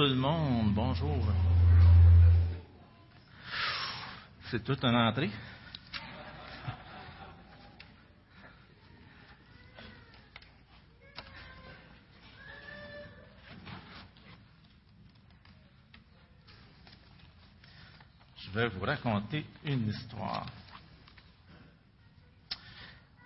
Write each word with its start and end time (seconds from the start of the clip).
tout 0.00 0.06
le 0.06 0.14
monde, 0.14 0.72
bonjour. 0.72 1.18
C'est 4.50 4.64
toute 4.64 4.82
une 4.82 4.96
entrée. 4.96 5.28
Je 18.38 18.50
vais 18.52 18.68
vous 18.68 18.80
raconter 18.80 19.44
une 19.66 19.86
histoire. 19.90 20.46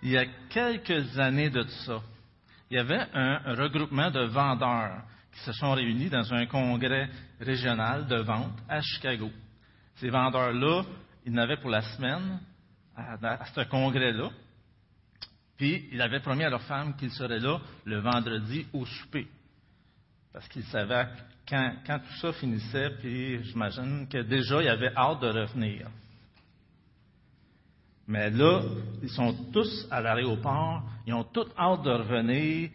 Il 0.03 0.09
y 0.09 0.17
a 0.17 0.25
quelques 0.49 1.17
années 1.17 1.49
de 1.49 1.63
ça, 1.85 2.01
il 2.69 2.75
y 2.75 2.79
avait 2.81 3.07
un 3.13 3.55
regroupement 3.55 4.11
de 4.11 4.25
vendeurs 4.25 5.03
qui 5.35 5.41
se 5.41 5.51
sont 5.51 5.73
réunis 5.73 6.09
dans 6.09 6.33
un 6.33 6.45
congrès 6.45 7.09
régional 7.39 8.07
de 8.07 8.15
vente 8.17 8.57
à 8.69 8.81
Chicago. 8.81 9.29
Ces 9.95 10.09
vendeurs-là, 10.09 10.83
ils 11.25 11.33
n'avaient 11.33 11.57
pour 11.57 11.69
la 11.69 11.81
semaine 11.81 12.39
à, 12.95 13.45
ce 13.53 13.61
congrès-là. 13.69 14.29
Puis, 15.57 15.89
ils 15.91 16.01
avaient 16.01 16.21
promis 16.21 16.43
à 16.43 16.49
leur 16.49 16.61
femme 16.63 16.95
qu'ils 16.95 17.11
seraient 17.11 17.39
là 17.39 17.59
le 17.83 17.99
vendredi 17.99 18.65
au 18.73 18.85
souper. 18.85 19.27
Parce 20.31 20.47
qu'ils 20.47 20.65
savaient 20.65 21.07
quand, 21.47 21.75
quand 21.85 21.99
tout 21.99 22.17
ça 22.21 22.33
finissait, 22.33 22.91
puis 22.99 23.43
j'imagine 23.43 24.07
que 24.07 24.19
déjà, 24.19 24.61
ils 24.61 24.69
avaient 24.69 24.95
hâte 24.95 25.21
de 25.21 25.27
revenir. 25.27 25.87
Mais 28.07 28.29
là, 28.29 28.61
ils 29.01 29.09
sont 29.09 29.33
tous 29.51 29.87
à 29.91 29.99
l'aéroport, 29.99 30.83
ils 31.07 31.13
ont 31.13 31.23
tous 31.23 31.47
hâte 31.57 31.83
de 31.83 31.89
revenir, 31.89 32.69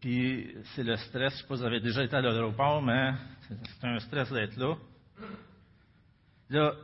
puis 0.00 0.54
c'est 0.74 0.82
le 0.82 0.96
stress. 0.96 1.32
Je 1.32 1.38
ne 1.38 1.42
sais 1.42 1.46
pas 1.48 1.54
si 1.56 1.60
vous 1.60 1.66
avez 1.66 1.80
déjà 1.80 2.04
été 2.04 2.16
à 2.16 2.20
l'aéroport, 2.20 2.82
mais 2.82 3.12
c'est 3.48 3.86
un 3.86 3.98
stress 3.98 4.30
d'être 4.32 4.56
là. 4.56 4.74
Là, 6.50 6.74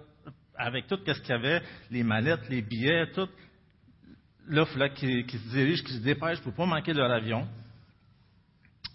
avec 0.56 0.86
tout 0.86 0.98
ce 1.06 1.20
qu'il 1.20 1.30
y 1.30 1.32
avait, 1.32 1.62
les 1.90 2.02
mallettes, 2.02 2.48
les 2.48 2.62
billets, 2.62 3.10
tout, 3.12 3.28
là, 4.48 4.64
il 4.68 4.72
fallait 4.72 4.92
qu'ils 4.92 5.28
se 5.28 5.50
dirigent, 5.50 5.84
qu'ils 5.84 5.96
se 5.96 6.02
dépêchent 6.02 6.40
pour 6.40 6.52
ne 6.52 6.56
pas 6.56 6.66
manquer 6.66 6.92
leur 6.92 7.10
avion. 7.10 7.46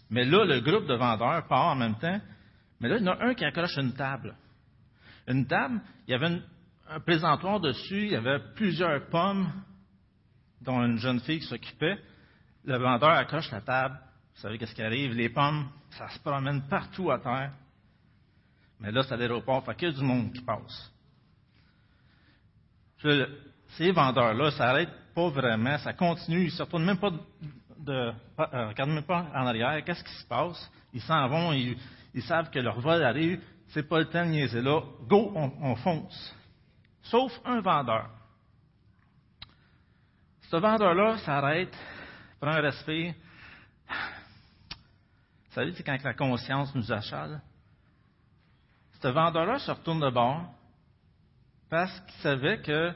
Mais 0.10 0.26
là, 0.26 0.46
le 0.46 0.62
groupe 0.62 0.88
de 0.88 0.94
vendeurs 0.94 1.48
part 1.48 1.68
en 1.68 1.76
même 1.76 1.98
temps. 1.98 2.20
Mais 2.80 2.90
là, 2.90 2.98
il 2.98 3.06
y 3.06 3.10
en 3.10 3.14
a 3.14 3.26
un 3.26 3.34
qui 3.34 3.44
accroche 3.44 3.78
une 3.78 3.94
table. 3.94 4.36
Une 5.28 5.46
table, 5.46 5.82
il 6.08 6.12
y 6.12 6.14
avait 6.14 6.40
un 6.90 7.00
présentoir 7.02 7.60
dessus, 7.60 8.06
il 8.06 8.12
y 8.12 8.16
avait 8.16 8.40
plusieurs 8.56 9.08
pommes 9.08 9.52
dont 10.62 10.84
une 10.84 10.98
jeune 10.98 11.20
fille 11.22 11.42
s'occupait. 11.42 11.98
Le 12.64 12.78
vendeur 12.78 13.10
accroche 13.10 13.52
la 13.52 13.62
table. 13.62 14.00
Vous 14.38 14.44
savez 14.44 14.60
qu'est-ce 14.60 14.76
qui 14.76 14.84
arrive? 14.84 15.14
Les 15.14 15.30
pommes, 15.30 15.68
ça 15.90 16.08
se 16.10 16.20
promène 16.20 16.62
partout 16.68 17.10
à 17.10 17.18
terre. 17.18 17.54
Mais 18.80 18.92
là, 18.92 19.02
c'est 19.02 19.16
à 19.16 19.18
l'aéroport, 19.18 19.66
fait 19.66 19.74
qu'il 19.74 19.88
y 19.88 19.92
a 19.92 19.96
du 19.96 20.04
monde 20.04 20.32
qui 20.32 20.42
passe. 20.42 20.94
ces 23.02 23.92
vendeurs-là, 23.92 24.52
ça 24.52 24.68
n'arrête 24.68 24.92
pas 25.16 25.30
vraiment, 25.30 25.80
ça 25.80 25.94
continue, 25.94 26.42
ils 26.42 26.46
ne 26.46 26.50
se 26.52 26.62
retournent 26.62 26.86
même 26.86 27.00
pas 27.00 27.10
de, 27.80 27.92
euh, 27.92 28.14
regardent 28.68 28.92
même 28.92 29.04
pas 29.04 29.26
en 29.34 29.48
arrière, 29.48 29.84
qu'est-ce 29.84 30.04
qui 30.04 30.14
se 30.14 30.28
passe? 30.28 30.72
Ils 30.94 31.02
s'en 31.02 31.28
vont, 31.28 31.52
ils, 31.54 31.76
savent 32.22 32.52
que 32.52 32.60
leur 32.60 32.80
vol 32.80 33.02
arrive, 33.04 33.42
c'est 33.70 33.90
pas 33.90 33.98
le 33.98 34.06
temps 34.06 34.24
de 34.24 34.30
niaiser 34.30 34.62
là, 34.62 34.82
go, 35.08 35.32
on, 35.34 35.76
fonce. 35.78 36.36
Sauf 37.02 37.32
un 37.44 37.60
vendeur. 37.62 38.08
Ce 40.42 40.56
vendeur-là 40.58 41.18
s'arrête, 41.18 41.76
prend 42.40 42.52
un 42.52 42.62
respire, 42.62 43.16
vous 45.48 45.54
savez, 45.54 45.74
c'est 45.74 45.84
quand 45.84 45.98
la 46.04 46.14
conscience 46.14 46.74
nous 46.76 46.92
achale. 46.92 47.42
Ce 49.02 49.08
vendeur-là 49.08 49.60
se 49.60 49.72
retourne 49.72 50.00
de 50.00 50.10
bord 50.10 50.50
parce 51.70 52.00
qu'il 52.02 52.22
savait 52.22 52.62
que 52.62 52.94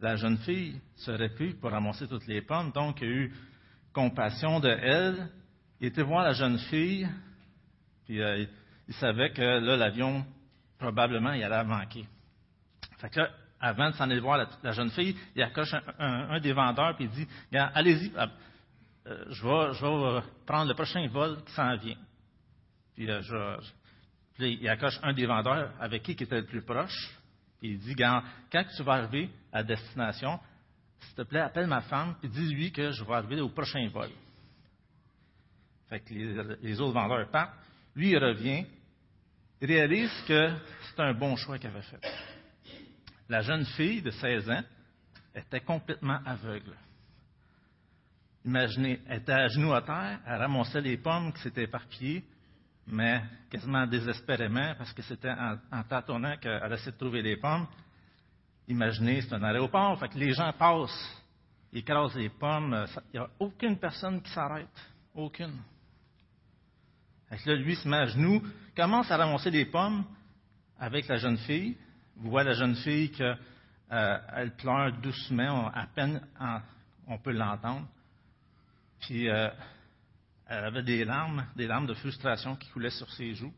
la 0.00 0.16
jeune 0.16 0.38
fille 0.38 0.80
serait 0.96 1.30
plus 1.30 1.54
pour 1.54 1.70
ramasser 1.70 2.06
toutes 2.06 2.26
les 2.26 2.42
pommes, 2.42 2.72
donc 2.72 3.00
il 3.00 3.08
a 3.08 3.10
eu 3.10 3.34
compassion 3.92 4.60
de 4.60 4.68
elle. 4.68 5.30
Il 5.80 5.88
était 5.88 6.02
voir 6.02 6.24
la 6.24 6.32
jeune 6.32 6.58
fille, 6.58 7.08
puis 8.04 8.20
euh, 8.20 8.46
il 8.88 8.94
savait 8.94 9.30
que 9.30 9.42
là, 9.42 9.76
l'avion, 9.76 10.24
probablement, 10.78 11.32
il 11.32 11.42
allait 11.42 11.64
manquer. 11.64 12.06
Fait 12.98 13.10
que 13.10 13.20
avant 13.58 13.90
de 13.90 13.94
s'en 13.94 14.04
aller 14.04 14.20
voir 14.20 14.46
la, 14.62 14.72
jeune 14.72 14.90
fille, 14.90 15.16
il 15.34 15.42
accroche 15.42 15.74
un, 15.98 16.38
des 16.40 16.52
vendeurs, 16.52 16.94
puis 16.96 17.06
il 17.06 17.10
dit, 17.10 17.28
allez-y, 17.52 18.12
euh, 19.06 19.24
je, 19.30 19.46
vais, 19.46 19.74
je, 19.74 19.84
vais, 19.84 20.22
prendre 20.44 20.68
le 20.68 20.74
prochain 20.74 21.06
vol 21.08 21.42
qui 21.44 21.52
s'en 21.52 21.76
vient. 21.76 21.98
Puis, 22.94 23.08
euh, 23.08 23.20
je, 23.22 24.44
il 24.44 24.68
accroche 24.68 24.98
un 25.02 25.12
des 25.12 25.26
vendeurs 25.26 25.72
avec 25.80 26.02
qui 26.02 26.12
il 26.12 26.22
était 26.22 26.40
le 26.40 26.46
plus 26.46 26.62
proche. 26.62 27.10
Puis 27.58 27.70
il 27.70 27.78
dit, 27.78 27.94
quand, 27.94 28.22
tu 28.76 28.82
vas 28.82 28.94
arriver 28.94 29.30
à 29.52 29.62
destination, 29.62 30.38
s'il 31.00 31.14
te 31.14 31.22
plaît, 31.22 31.40
appelle 31.40 31.66
ma 31.66 31.82
femme, 31.82 32.16
puis 32.20 32.28
dis-lui 32.28 32.72
que 32.72 32.90
je 32.90 33.04
vais 33.04 33.14
arriver 33.14 33.40
au 33.40 33.48
prochain 33.48 33.88
vol. 33.88 34.10
Fait 35.88 36.00
que 36.00 36.12
les, 36.12 36.56
les 36.62 36.80
autres 36.80 36.94
vendeurs 36.94 37.30
partent. 37.30 37.54
Lui, 37.94 38.10
il 38.10 38.18
revient. 38.18 38.66
Réalise 39.62 40.12
que 40.26 40.52
c'est 40.82 41.00
un 41.00 41.14
bon 41.14 41.36
choix 41.36 41.58
qu'il 41.58 41.70
avait 41.70 41.80
fait. 41.82 42.00
La 43.28 43.40
jeune 43.40 43.64
fille 43.64 44.02
de 44.02 44.10
16 44.10 44.50
ans 44.50 44.62
était 45.34 45.60
complètement 45.60 46.18
aveugle. 46.26 46.74
Imaginez, 48.46 49.00
elle 49.08 49.18
était 49.18 49.32
à 49.32 49.48
genoux 49.48 49.72
à 49.74 49.82
terre, 49.82 50.20
elle 50.24 50.38
ramassait 50.38 50.80
les 50.80 50.96
pommes 50.96 51.32
qui 51.32 51.42
s'étaient 51.42 51.64
éparpillées, 51.64 52.24
mais 52.86 53.20
quasiment 53.50 53.84
désespérément, 53.88 54.72
parce 54.78 54.92
que 54.92 55.02
c'était 55.02 55.32
en, 55.32 55.82
tâtonnant 55.82 56.36
qu'elle 56.36 56.72
essayait 56.72 56.92
de 56.92 56.96
trouver 56.96 57.22
les 57.22 57.36
pommes. 57.38 57.66
Imaginez, 58.68 59.22
c'est 59.22 59.34
un 59.34 59.42
aéroport, 59.42 59.98
fait 59.98 60.10
que 60.10 60.18
les 60.18 60.32
gens 60.32 60.52
passent, 60.52 61.24
ils 61.72 61.80
écrasent 61.80 62.14
les 62.14 62.28
pommes, 62.28 62.86
il 63.12 63.18
n'y 63.18 63.26
a 63.26 63.28
aucune 63.40 63.78
personne 63.78 64.22
qui 64.22 64.30
s'arrête. 64.30 64.68
Aucune. 65.12 65.58
Fait 67.28 67.44
là, 67.46 67.56
lui 67.56 67.74
se 67.74 67.88
met 67.88 67.96
à 67.96 68.06
genoux, 68.06 68.40
commence 68.76 69.10
à 69.10 69.16
ramasser 69.16 69.50
les 69.50 69.64
pommes 69.64 70.04
avec 70.78 71.08
la 71.08 71.16
jeune 71.16 71.38
fille. 71.38 71.76
Vous 72.14 72.30
voyez 72.30 72.48
la 72.48 72.54
jeune 72.54 72.76
fille 72.76 73.10
qu'elle 73.10 73.36
euh, 73.90 74.50
pleure 74.56 74.92
doucement, 75.00 75.68
à 75.68 75.86
peine 75.88 76.20
on 77.08 77.18
peut 77.18 77.32
l'entendre. 77.32 77.88
Puis 79.00 79.28
euh, 79.28 79.48
elle 80.46 80.64
avait 80.64 80.82
des 80.82 81.04
larmes, 81.04 81.46
des 81.56 81.66
larmes 81.66 81.86
de 81.86 81.94
frustration 81.94 82.56
qui 82.56 82.68
coulaient 82.70 82.90
sur 82.90 83.10
ses 83.12 83.34
joues. 83.34 83.52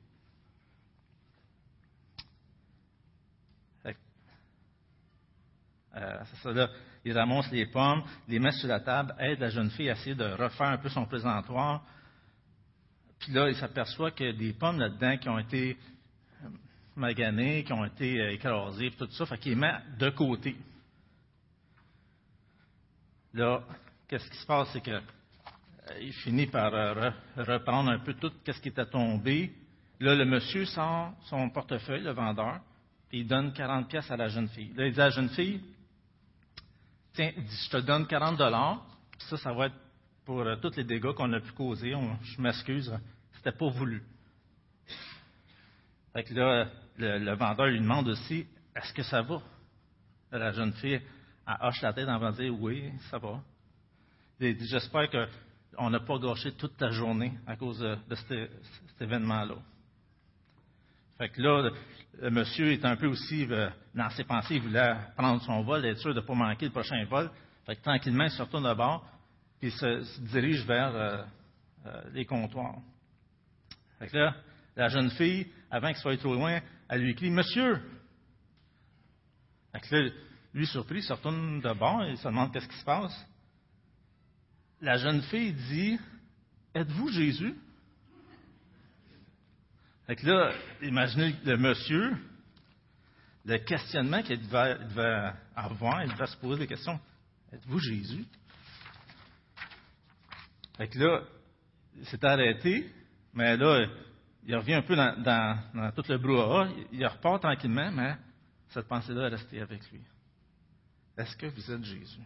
Euh, 5.97 6.25
ça, 6.43 6.53
là, 6.53 6.69
il 7.05 7.17
ramasse 7.17 7.51
les 7.51 7.67
pommes, 7.67 8.05
les 8.29 8.39
met 8.39 8.53
sur 8.53 8.69
la 8.69 8.81
table, 8.81 9.15
aide 9.19 9.41
la 9.41 9.49
jeune 9.49 9.71
fille 9.71 9.89
à 9.89 9.95
essayer 9.95 10.15
de 10.15 10.25
refaire 10.25 10.69
un 10.69 10.79
peu 10.79 10.89
son 10.89 11.07
présentoir. 11.07 11.83
Puis 13.19 13.33
là, 13.33 13.49
il 13.49 13.57
s'aperçoit 13.57 14.13
a 14.29 14.33
des 14.33 14.53
pommes 14.53 14.79
là-dedans 14.79 15.17
qui 15.17 15.29
ont 15.29 15.39
été 15.39 15.77
euh, 16.45 16.49
maganées, 16.95 17.65
qui 17.65 17.73
ont 17.73 17.85
été 17.85 18.33
écrasées, 18.33 18.93
tout 18.93 19.11
ça, 19.11 19.27
fait 19.27 19.39
qu'il 19.39 19.53
les 19.53 19.59
met 19.59 19.75
de 19.99 20.11
côté. 20.11 20.57
Là, 23.35 23.63
qu'est-ce 24.07 24.31
qui 24.31 24.37
se 24.37 24.47
passe, 24.47 24.69
c'est 24.73 24.81
que 24.81 24.91
euh, 24.91 25.01
il 26.01 26.13
finit 26.13 26.47
par 26.47 26.75
euh, 26.75 27.11
reprendre 27.37 27.91
un 27.91 27.99
peu 27.99 28.15
tout 28.15 28.33
ce 28.47 28.61
qui 28.61 28.69
était 28.69 28.87
tombé. 28.87 29.53
Là, 30.01 30.15
le 30.15 30.25
monsieur 30.25 30.65
sort 30.65 31.13
son 31.25 31.51
portefeuille, 31.51 32.03
le 32.03 32.13
vendeur, 32.13 32.61
et 33.13 33.19
il 33.19 33.27
donne 33.27 33.53
40 33.53 33.89
pièces 33.89 34.11
à 34.11 34.17
la 34.17 34.29
jeune 34.29 34.49
fille. 34.49 34.73
Là, 34.75 34.87
il 34.87 34.93
dit 34.93 35.01
à 35.01 35.05
la 35.05 35.11
jeune 35.11 35.31
fille, 35.31 35.61
tiens, 37.15 37.33
je 37.37 37.71
te 37.71 37.79
donne 37.79 38.07
40 38.07 38.37
dollars, 38.37 38.85
ça, 39.19 39.37
ça 39.37 39.53
va 39.53 39.67
être 39.67 39.77
pour 40.25 40.41
euh, 40.41 40.57
tous 40.57 40.77
les 40.77 40.85
dégâts 40.85 41.13
qu'on 41.13 41.33
a 41.33 41.41
pu 41.41 41.53
causer. 41.53 41.95
je 42.23 42.41
m'excuse, 42.41 42.93
c'était 43.35 43.57
pas 43.57 43.69
voulu. 43.69 44.03
Fait 46.13 46.25
que 46.25 46.35
là, 46.35 46.69
le, 46.97 47.35
vendeur 47.35 47.67
lui 47.67 47.81
demande 47.81 48.09
aussi, 48.09 48.47
est-ce 48.75 48.93
que 48.93 49.03
ça 49.03 49.23
va? 49.23 49.41
La 50.31 50.53
jeune 50.53 50.73
fille, 50.75 51.01
elle 51.47 51.57
hoche 51.63 51.81
la 51.81 51.93
tête 51.93 52.09
en 52.09 52.31
dire, 52.33 52.55
oui, 52.61 52.93
ça 53.11 53.19
va. 53.19 53.41
Il 54.41 54.57
dit, 54.57 54.67
j'espère 54.67 55.09
que 55.09 55.27
on 55.77 55.91
n'a 55.91 56.01
pas 56.01 56.19
gâché 56.19 56.53
toute 56.53 56.81
la 56.81 56.91
journée 56.91 57.33
à 57.47 57.57
cause 57.57 57.79
de, 57.79 58.15
cet, 58.15 58.51
événement-là. 59.01 59.57
Fait 61.19 61.29
que 61.29 61.43
là, 61.43 61.71
le, 62.21 62.31
monsieur 62.31 62.73
est 62.73 62.85
un 62.85 62.97
peu 62.97 63.07
aussi 63.07 63.47
euh, 63.51 63.69
dans 63.95 64.09
ses 64.11 64.25
pensées, 64.25 64.57
il 64.57 64.63
voulait 64.63 64.97
prendre 65.17 65.43
son 65.43 65.63
vol, 65.63 65.85
être 65.85 65.99
sûr 65.99 66.15
de 66.15 66.21
ne 66.21 66.25
pas 66.27 66.35
manquer 66.35 66.67
le 66.67 66.73
prochain 66.73 67.05
vol. 67.07 67.31
Fait 67.67 67.77
que 67.77 67.83
tranquillement, 67.83 68.25
il 68.25 68.31
se 68.31 68.43
retourne 68.43 68.69
de 68.69 68.75
bord, 68.75 69.05
puis 69.59 69.69
il 69.69 69.73
se, 69.73 70.21
dirige 70.33 70.65
vers 70.65 70.95
euh, 70.95 71.23
euh, 71.87 72.03
les 72.13 72.25
comptoirs. 72.25 72.79
Fait 73.99 74.09
que 74.09 74.17
là, 74.17 74.35
la 74.77 74.89
jeune 74.89 75.11
fille, 75.11 75.49
avant 75.71 75.89
qu'il 75.89 75.99
soit 75.99 76.17
trop 76.19 76.35
loin, 76.35 76.61
elle 76.89 77.03
lui 77.03 77.15
crie 77.15 77.31
Monsieur 77.31 77.81
Fait 79.73 79.81
que 79.81 79.95
là, 79.95 80.11
lui 80.55 80.67
surpris, 80.67 81.03
se 81.03 81.13
retourne 81.13 81.61
de 81.61 81.73
bord 81.73 82.05
il 82.05 82.17
se 82.17 82.27
demande 82.27 82.53
qu'est-ce 82.53 82.69
qui 82.69 82.79
se 82.79 82.85
passe 82.85 83.28
la 84.81 84.97
jeune 84.97 85.23
fille 85.23 85.53
dit 85.53 85.99
Êtes-vous 86.75 87.09
Jésus? 87.11 87.55
Fait 90.07 90.17
que 90.17 90.27
là, 90.27 90.53
imaginez 90.83 91.35
le 91.45 91.57
monsieur, 91.57 92.17
le 93.45 93.59
questionnement 93.59 94.23
qu'il 94.23 94.41
devait, 94.41 95.33
avoir, 95.55 96.03
il 96.05 96.13
devait 96.13 96.27
se 96.27 96.37
poser 96.37 96.61
des 96.61 96.67
questions. 96.67 96.99
Êtes-vous 97.53 97.79
Jésus? 97.79 98.25
Fait 100.77 100.89
que 100.89 100.99
là, 100.99 101.23
il 101.97 102.07
s'est 102.07 102.25
arrêté, 102.25 102.91
mais 103.35 103.57
là, 103.57 103.87
il 104.47 104.57
revient 104.57 104.75
un 104.75 104.83
peu 104.83 104.97
dans, 104.97 105.93
tout 105.95 106.05
le 106.09 106.19
brouhaha, 106.19 106.69
il 106.93 107.07
repart 107.07 107.43
tranquillement, 107.43 107.91
mais 107.91 108.17
cette 108.69 108.87
pensée-là 108.87 109.27
est 109.27 109.31
restée 109.31 109.61
avec 109.61 109.91
lui. 109.91 110.01
Est-ce 111.17 111.37
que 111.37 111.47
vous 111.47 111.71
êtes 111.71 111.85
Jésus? 111.85 112.23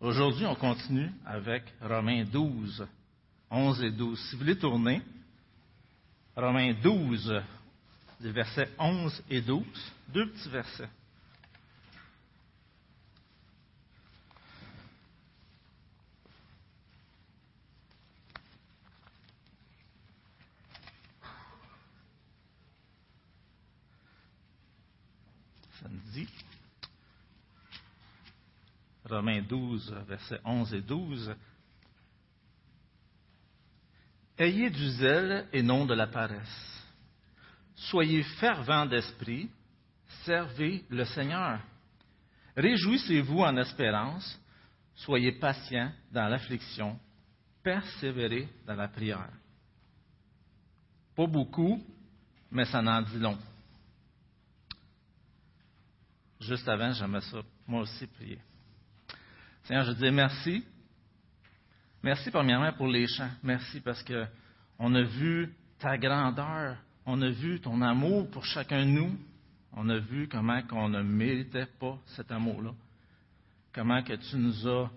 Aujourd'hui, 0.00 0.44
on 0.44 0.54
continue 0.54 1.10
avec 1.24 1.62
Romains 1.80 2.24
12, 2.24 2.86
11 3.50 3.82
et 3.82 3.90
12. 3.90 4.20
Si 4.20 4.32
vous 4.32 4.40
voulez 4.40 4.58
tourner, 4.58 5.00
Romains 6.36 6.74
12, 6.82 7.42
les 8.20 8.30
versets 8.30 8.68
11 8.78 9.22
et 9.30 9.40
12, 9.40 9.64
deux 10.08 10.30
petits 10.30 10.50
versets. 10.50 10.88
Ça 25.80 25.88
dit, 26.12 26.28
Romains 29.08 29.42
12, 29.42 29.94
versets 30.08 30.40
11 30.44 30.74
et 30.74 30.82
12, 30.82 31.34
Ayez 34.38 34.68
du 34.68 34.90
zèle 34.90 35.46
et 35.52 35.62
non 35.62 35.86
de 35.86 35.94
la 35.94 36.08
paresse. 36.08 36.84
Soyez 37.74 38.22
fervents 38.38 38.84
d'esprit, 38.84 39.48
servez 40.24 40.84
le 40.90 41.04
Seigneur. 41.06 41.60
Réjouissez-vous 42.54 43.38
en 43.38 43.56
espérance, 43.56 44.38
soyez 44.94 45.32
patients 45.32 45.90
dans 46.12 46.28
l'affliction, 46.28 46.98
persévérez 47.62 48.48
dans 48.66 48.74
la 48.74 48.88
prière. 48.88 49.30
Pas 51.14 51.26
beaucoup, 51.26 51.82
mais 52.50 52.66
ça 52.66 52.82
n'en 52.82 53.00
dit 53.02 53.18
long. 53.18 53.38
Juste 56.40 56.68
avant, 56.68 56.92
j'aimerais 56.92 57.22
ça, 57.22 57.38
moi 57.66 57.80
aussi, 57.80 58.06
prier. 58.06 58.38
Seigneur, 59.66 59.84
je 59.84 59.92
dis 59.94 60.10
merci. 60.12 60.64
Merci 62.00 62.30
premièrement 62.30 62.72
pour 62.74 62.86
les 62.86 63.08
chants. 63.08 63.30
Merci 63.42 63.80
parce 63.80 64.00
que 64.04 64.24
on 64.78 64.94
a 64.94 65.02
vu 65.02 65.52
ta 65.80 65.98
grandeur, 65.98 66.76
on 67.04 67.20
a 67.20 67.30
vu 67.30 67.60
ton 67.60 67.82
amour 67.82 68.30
pour 68.30 68.44
chacun 68.44 68.86
de 68.86 68.90
nous. 68.92 69.18
On 69.72 69.88
a 69.88 69.98
vu 69.98 70.28
comment 70.28 70.62
qu'on 70.62 70.88
ne 70.88 71.02
méritait 71.02 71.66
pas 71.80 71.98
cet 72.14 72.30
amour-là. 72.30 72.70
Comment 73.72 74.04
que 74.04 74.12
tu 74.12 74.36
nous 74.36 74.68
as 74.68 74.88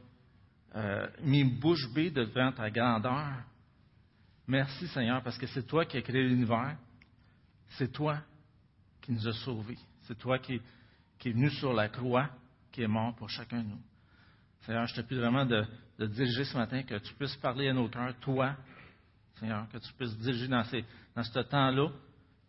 euh, 0.76 1.08
mis 1.24 1.44
bouche 1.46 1.92
bée 1.92 2.12
devant 2.12 2.52
ta 2.52 2.70
grandeur. 2.70 3.26
Merci 4.48 4.88
Seigneur 4.90 5.24
parce 5.24 5.40
que 5.40 5.48
c'est 5.48 5.66
toi 5.66 5.84
qui 5.86 5.98
as 5.98 6.04
créé 6.04 6.22
l'univers. 6.22 6.78
C'est 7.70 7.92
toi 7.92 8.20
qui 9.02 9.14
nous 9.14 9.28
as 9.28 9.34
sauvés. 9.34 9.80
C'est 10.04 10.20
toi 10.20 10.38
qui, 10.38 10.62
qui 11.18 11.30
est 11.30 11.32
venu 11.32 11.50
sur 11.50 11.74
la 11.74 11.90
croix, 11.90 12.30
qui 12.72 12.84
est 12.84 12.88
mort 12.88 13.16
pour 13.16 13.32
chacun 13.32 13.64
de 13.64 13.70
nous. 13.70 13.82
Seigneur, 14.62 14.86
je 14.88 14.96
te 14.96 15.02
prie 15.02 15.16
vraiment 15.16 15.46
de, 15.46 15.66
diriger 16.00 16.46
ce 16.46 16.58
matin, 16.58 16.84
que 16.84 16.96
tu 16.96 17.14
puisses 17.14 17.36
parler 17.38 17.70
à 17.70 17.74
nos 17.74 17.88
cœurs, 17.90 18.14
toi, 18.20 18.56
Seigneur, 19.40 19.68
que 19.70 19.78
tu 19.78 19.94
puisses 19.94 20.18
diriger 20.18 20.48
dans, 20.48 20.64
ce 20.64 21.40
temps-là, 21.40 21.90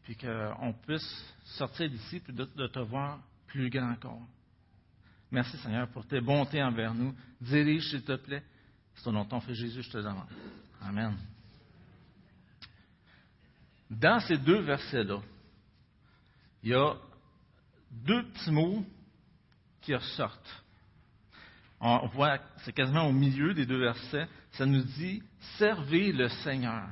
puis 0.03 0.17
qu'on 0.17 0.73
puisse 0.85 1.35
sortir 1.45 1.89
d'ici 1.89 2.23
et 2.29 2.33
de, 2.33 2.45
te 2.45 2.79
voir 2.81 3.21
plus 3.47 3.71
grand 3.71 3.93
encore. 3.93 4.23
Merci, 5.31 5.57
Seigneur, 5.59 5.89
pour 5.89 6.07
tes 6.07 6.21
bontés 6.21 6.63
envers 6.63 6.93
nous. 6.93 7.15
Dirige, 7.41 7.89
s'il 7.91 8.03
te 8.03 8.17
plaît. 8.17 8.43
C'est 8.97 9.07
au 9.07 9.13
nom 9.13 9.25
de 9.25 9.29
ton 9.29 9.41
Fils 9.41 9.55
Jésus, 9.55 9.83
je 9.83 9.91
te 9.91 9.99
demande. 9.99 10.27
Amen. 10.83 11.17
Dans 13.89 14.21
ces 14.21 14.37
deux 14.37 14.61
versets-là, 14.61 15.21
il 16.63 16.71
y 16.71 16.75
a 16.75 16.95
deux 17.91 18.25
petits 18.31 18.51
mots 18.51 18.85
qui 19.81 19.95
ressortent 19.95 20.65
on 21.81 22.07
voit, 22.09 22.39
c'est 22.59 22.73
quasiment 22.73 23.07
au 23.07 23.13
milieu 23.13 23.55
des 23.55 23.65
deux 23.65 23.79
versets, 23.79 24.29
ça 24.53 24.67
nous 24.67 24.83
dit 24.83 25.23
servez 25.59 26.13
le 26.13 26.29
Seigneur. 26.29 26.87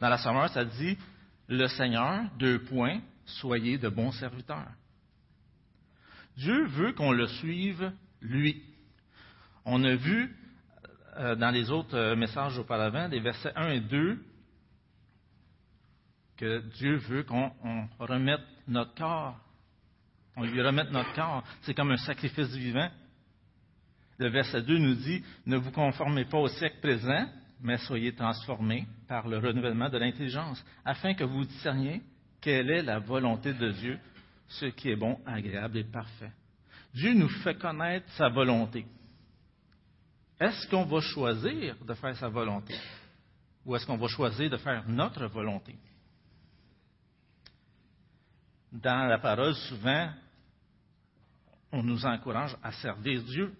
Dans 0.00 0.10
la 0.10 0.18
sommeur, 0.18 0.50
ça 0.50 0.64
dit 0.64 0.98
le 1.48 1.66
Seigneur, 1.68 2.24
deux 2.38 2.62
points, 2.64 3.00
soyez 3.24 3.78
de 3.78 3.88
bons 3.88 4.12
serviteurs. 4.12 4.68
Dieu 6.36 6.66
veut 6.66 6.92
qu'on 6.92 7.12
le 7.12 7.26
suive, 7.26 7.92
lui. 8.20 8.62
On 9.64 9.82
a 9.84 9.94
vu 9.94 10.36
euh, 11.16 11.34
dans 11.34 11.50
les 11.50 11.70
autres 11.70 11.96
euh, 11.96 12.14
messages 12.14 12.58
auparavant, 12.58 13.08
des 13.08 13.20
versets 13.20 13.52
1 13.56 13.68
et 13.70 13.80
2, 13.80 14.22
que 16.36 16.58
Dieu 16.74 16.96
veut 16.96 17.22
qu'on 17.22 17.50
remette 17.98 18.44
notre 18.68 18.94
corps. 18.94 19.40
On 20.36 20.42
lui 20.42 20.60
remette 20.60 20.90
notre 20.90 21.14
corps. 21.14 21.42
C'est 21.62 21.72
comme 21.72 21.90
un 21.90 21.96
sacrifice 21.96 22.54
vivant. 22.54 22.90
Le 24.18 24.28
verset 24.28 24.62
2 24.62 24.78
nous 24.78 24.94
dit, 24.94 25.22
ne 25.44 25.56
vous 25.56 25.70
conformez 25.70 26.24
pas 26.24 26.38
au 26.38 26.48
siècle 26.48 26.80
présent, 26.80 27.26
mais 27.60 27.78
soyez 27.78 28.14
transformés 28.14 28.86
par 29.08 29.28
le 29.28 29.38
renouvellement 29.38 29.88
de 29.88 29.98
l'intelligence, 29.98 30.64
afin 30.84 31.14
que 31.14 31.24
vous 31.24 31.44
discerniez 31.44 32.02
quelle 32.40 32.70
est 32.70 32.82
la 32.82 32.98
volonté 32.98 33.52
de 33.52 33.72
Dieu, 33.72 33.98
ce 34.48 34.66
qui 34.66 34.90
est 34.90 34.96
bon, 34.96 35.18
agréable 35.26 35.78
et 35.78 35.84
parfait. 35.84 36.32
Dieu 36.94 37.12
nous 37.12 37.28
fait 37.28 37.58
connaître 37.58 38.10
sa 38.12 38.28
volonté. 38.28 38.86
Est-ce 40.38 40.68
qu'on 40.68 40.84
va 40.84 41.00
choisir 41.00 41.76
de 41.84 41.94
faire 41.94 42.16
sa 42.16 42.28
volonté? 42.28 42.74
Ou 43.64 43.74
est-ce 43.74 43.86
qu'on 43.86 43.96
va 43.96 44.06
choisir 44.06 44.48
de 44.48 44.56
faire 44.58 44.88
notre 44.88 45.26
volonté? 45.26 45.76
Dans 48.70 49.08
la 49.08 49.18
parole, 49.18 49.54
souvent, 49.54 50.10
on 51.72 51.82
nous 51.82 52.04
encourage 52.04 52.56
à 52.62 52.72
servir 52.72 53.22
Dieu. 53.22 53.54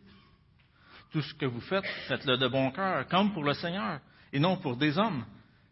Tout 1.17 1.23
ce 1.23 1.33
que 1.33 1.47
vous 1.47 1.63
faites, 1.63 1.87
faites-le 2.09 2.37
de 2.37 2.47
bon 2.47 2.71
cœur, 2.73 3.07
comme 3.09 3.33
pour 3.33 3.43
le 3.43 3.55
Seigneur, 3.55 4.01
et 4.35 4.39
non 4.39 4.59
pour 4.59 4.77
des 4.77 4.99
hommes, 4.99 5.25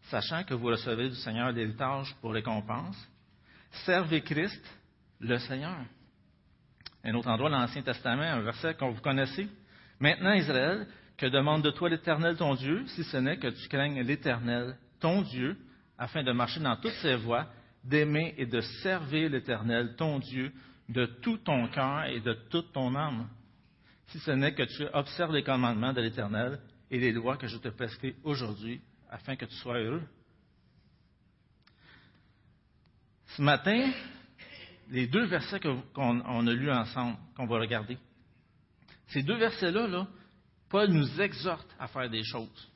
sachant 0.05 0.43
que 0.43 0.55
vous 0.55 0.69
recevez 0.69 1.11
du 1.11 1.17
Seigneur 1.17 1.53
l'héritage 1.53 2.17
pour 2.23 2.33
récompense. 2.33 2.97
Servez 3.85 4.23
Christ, 4.23 4.65
le 5.21 5.37
Seigneur. 5.37 5.77
Un 7.05 7.15
autre 7.15 7.29
endroit 7.29 7.51
l'Ancien 7.51 7.83
Testament, 7.83 8.23
un 8.23 8.41
verset 8.41 8.73
que 8.73 8.87
vous 8.87 9.03
connaissez. 9.03 9.47
Maintenant, 10.01 10.33
Israël, 10.33 10.87
que 11.19 11.27
demande 11.27 11.61
de 11.61 11.73
toi 11.73 11.91
l'Éternel 11.91 12.39
ton 12.39 12.55
Dieu, 12.55 12.83
si 12.87 13.05
ce 13.05 13.19
n'est 13.19 13.37
que 13.37 13.49
tu 13.49 13.69
craignes 13.69 14.01
l'Éternel 14.01 14.79
ton 14.99 15.21
Dieu, 15.21 15.59
afin 15.99 16.23
de 16.23 16.33
marcher 16.33 16.61
dans 16.61 16.77
toutes 16.77 16.97
ses 17.03 17.17
voies, 17.17 17.49
d'aimer 17.85 18.35
et 18.39 18.47
de 18.47 18.63
servir 18.83 19.29
l'Éternel 19.29 19.95
ton 19.97 20.21
Dieu 20.21 20.55
de 20.89 21.05
tout 21.05 21.37
ton 21.37 21.69
cœur 21.69 22.07
et 22.07 22.21
de 22.21 22.33
toute 22.49 22.73
ton 22.73 22.95
âme 22.95 23.29
si 24.09 24.19
ce 24.21 24.31
n'est 24.31 24.55
que 24.55 24.63
tu 24.63 24.87
observes 24.93 25.33
les 25.33 25.43
commandements 25.43 25.93
de 25.93 26.01
l'Éternel 26.01 26.61
et 26.91 26.99
les 26.99 27.13
lois 27.13 27.37
que 27.37 27.47
je 27.47 27.57
te 27.59 27.69
prescris 27.69 28.15
aujourd'hui, 28.23 28.81
afin 29.11 29.37
que 29.37 29.45
tu 29.45 29.55
sois 29.57 29.79
heureux. 29.79 30.03
Ce 33.37 33.43
matin, 33.43 33.91
les 34.91 35.07
deux 35.07 35.25
versets 35.27 35.61
qu'on 35.95 36.47
a 36.47 36.53
lus 36.53 36.71
ensemble, 36.71 37.17
qu'on 37.37 37.47
va 37.47 37.59
regarder, 37.59 37.99
ces 39.09 39.23
deux 39.23 39.37
versets-là, 39.37 39.87
là, 39.87 40.07
Paul 40.69 40.91
nous 40.91 41.21
exhorte 41.21 41.69
à 41.79 41.87
faire 41.87 42.11
des 42.11 42.25
choses. 42.25 42.71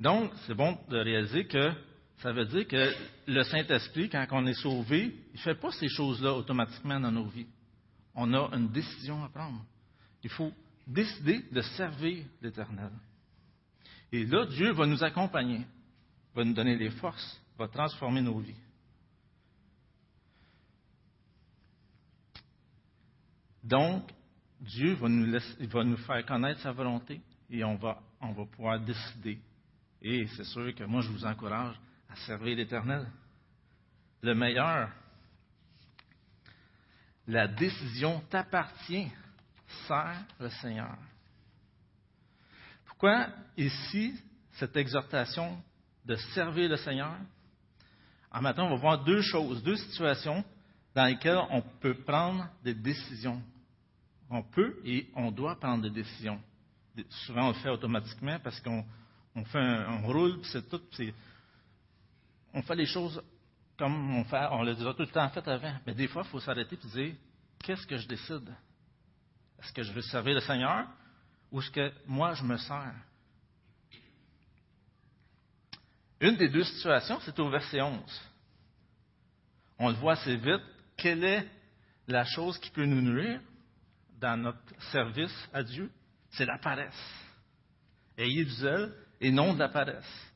Donc, 0.00 0.32
c'est 0.46 0.54
bon 0.54 0.78
de 0.88 0.98
réaliser 0.98 1.46
que 1.46 1.72
ça 2.18 2.32
veut 2.32 2.46
dire 2.46 2.66
que 2.66 2.92
le 3.26 3.42
Saint-Esprit, 3.44 4.08
quand 4.08 4.26
on 4.30 4.46
est 4.46 4.54
sauvé, 4.54 5.14
il 5.32 5.36
ne 5.36 5.38
fait 5.38 5.54
pas 5.54 5.70
ces 5.72 5.88
choses-là 5.88 6.32
automatiquement 6.34 7.00
dans 7.00 7.10
nos 7.12 7.26
vies. 7.26 7.48
On 8.14 8.32
a 8.34 8.50
une 8.56 8.68
décision 8.68 9.24
à 9.24 9.28
prendre. 9.28 9.64
Il 10.22 10.30
faut 10.30 10.52
décider 10.86 11.44
de 11.50 11.60
servir 11.62 12.24
l'Éternel. 12.40 12.90
Et 14.10 14.24
là, 14.26 14.46
Dieu 14.46 14.72
va 14.72 14.86
nous 14.86 15.02
accompagner, 15.02 15.64
va 16.34 16.44
nous 16.44 16.52
donner 16.52 16.76
les 16.76 16.90
forces, 16.90 17.40
va 17.58 17.68
transformer 17.68 18.20
nos 18.20 18.38
vies. 18.38 18.54
Donc, 23.62 24.10
Dieu 24.60 24.94
va 24.94 25.08
nous, 25.08 25.96
faire 25.98 26.26
connaître 26.26 26.60
sa 26.60 26.72
volonté 26.72 27.20
et 27.50 27.64
on 27.64 27.76
va 27.76 28.00
pouvoir 28.52 28.80
décider. 28.80 29.38
Et 30.02 30.26
c'est 30.36 30.44
sûr 30.44 30.74
que 30.74 30.84
moi, 30.84 31.00
je 31.00 31.08
vous 31.08 31.24
encourage 31.24 31.76
à 32.10 32.16
servir 32.16 32.56
l'Éternel. 32.56 33.06
Le 34.20 34.34
meilleur, 34.34 34.90
la 37.26 37.46
décision 37.46 38.20
t'appartient 38.28 39.08
sert 39.86 40.24
le 40.38 40.48
Seigneur. 40.50 40.96
Pourquoi 42.86 43.28
ici 43.56 44.14
cette 44.52 44.76
exhortation 44.76 45.60
de 46.04 46.16
servir 46.34 46.68
le 46.68 46.76
Seigneur? 46.76 47.16
En 48.30 48.40
matin, 48.40 48.64
on 48.64 48.70
va 48.70 48.76
voir 48.76 49.04
deux 49.04 49.22
choses, 49.22 49.62
deux 49.62 49.76
situations 49.76 50.44
dans 50.94 51.06
lesquelles 51.06 51.40
on 51.50 51.62
peut 51.80 51.94
prendre 51.94 52.48
des 52.62 52.74
décisions. 52.74 53.42
On 54.30 54.42
peut 54.42 54.80
et 54.84 55.08
on 55.14 55.30
doit 55.30 55.58
prendre 55.58 55.82
des 55.82 55.90
décisions. 55.90 56.40
Souvent, 57.26 57.46
on 57.46 57.48
le 57.48 57.54
fait 57.54 57.70
automatiquement 57.70 58.38
parce 58.42 58.60
qu'on 58.60 58.84
on 59.34 59.44
fait 59.44 59.58
un, 59.58 60.00
roule, 60.02 60.40
puis 60.40 60.50
c'est 60.52 60.68
tout. 60.68 60.80
on 62.54 62.62
fait 62.62 62.74
les 62.76 62.86
choses 62.86 63.22
comme 63.78 64.14
on, 64.16 64.24
fait, 64.24 64.46
on 64.50 64.62
les 64.62 64.80
a 64.86 64.94
tout 64.94 65.02
le 65.02 65.06
temps 65.08 65.28
fait 65.30 65.46
avant. 65.48 65.74
Mais 65.86 65.94
des 65.94 66.08
fois, 66.08 66.22
il 66.24 66.30
faut 66.30 66.40
s'arrêter 66.40 66.78
et 66.82 66.86
dire 66.88 67.14
qu'est-ce 67.58 67.86
que 67.86 67.96
je 67.96 68.06
décide? 68.06 68.48
Est-ce 69.62 69.72
que 69.72 69.82
je 69.82 69.92
veux 69.92 70.02
servir 70.02 70.34
le 70.34 70.40
Seigneur 70.40 70.86
ou 71.50 71.60
est-ce 71.60 71.70
que 71.70 71.92
moi, 72.06 72.34
je 72.34 72.42
me 72.44 72.56
sers? 72.56 72.94
Une 76.20 76.36
des 76.36 76.48
deux 76.48 76.64
situations, 76.64 77.20
c'est 77.20 77.38
au 77.38 77.50
verset 77.50 77.80
11. 77.80 78.00
On 79.78 79.88
le 79.88 79.94
voit 79.94 80.12
assez 80.12 80.36
vite. 80.36 80.62
Quelle 80.96 81.24
est 81.24 81.48
la 82.06 82.24
chose 82.24 82.58
qui 82.58 82.70
peut 82.70 82.86
nous 82.86 83.02
nuire 83.02 83.40
dans 84.20 84.40
notre 84.40 84.58
service 84.92 85.48
à 85.52 85.62
Dieu? 85.62 85.90
C'est 86.30 86.46
la 86.46 86.58
paresse. 86.58 86.94
Ayez 88.16 88.44
du 88.44 88.52
zèle 88.52 88.94
et 89.20 89.30
non 89.30 89.54
de 89.54 89.58
la 89.58 89.68
paresse. 89.68 90.32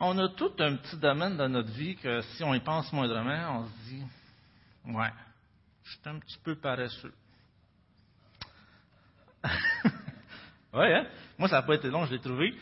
On 0.00 0.18
a 0.18 0.28
tout 0.30 0.52
un 0.58 0.76
petit 0.76 0.96
domaine 0.96 1.36
dans 1.36 1.48
notre 1.48 1.70
vie 1.72 1.96
que 1.96 2.22
si 2.22 2.42
on 2.42 2.54
y 2.54 2.60
pense 2.60 2.92
moindrement, 2.92 3.60
on 3.60 3.68
se 3.68 3.90
dit 3.90 4.02
Ouais, 4.86 5.12
je 5.84 5.90
suis 5.90 6.00
un 6.06 6.18
petit 6.18 6.38
peu 6.38 6.56
paresseux. 6.56 7.12
oui, 10.74 10.92
hein? 10.92 11.06
Moi, 11.38 11.48
ça 11.48 11.56
n'a 11.56 11.62
pas 11.62 11.74
été 11.74 11.88
long, 11.88 12.06
je 12.06 12.12
l'ai 12.12 12.20
trouvé. 12.20 12.54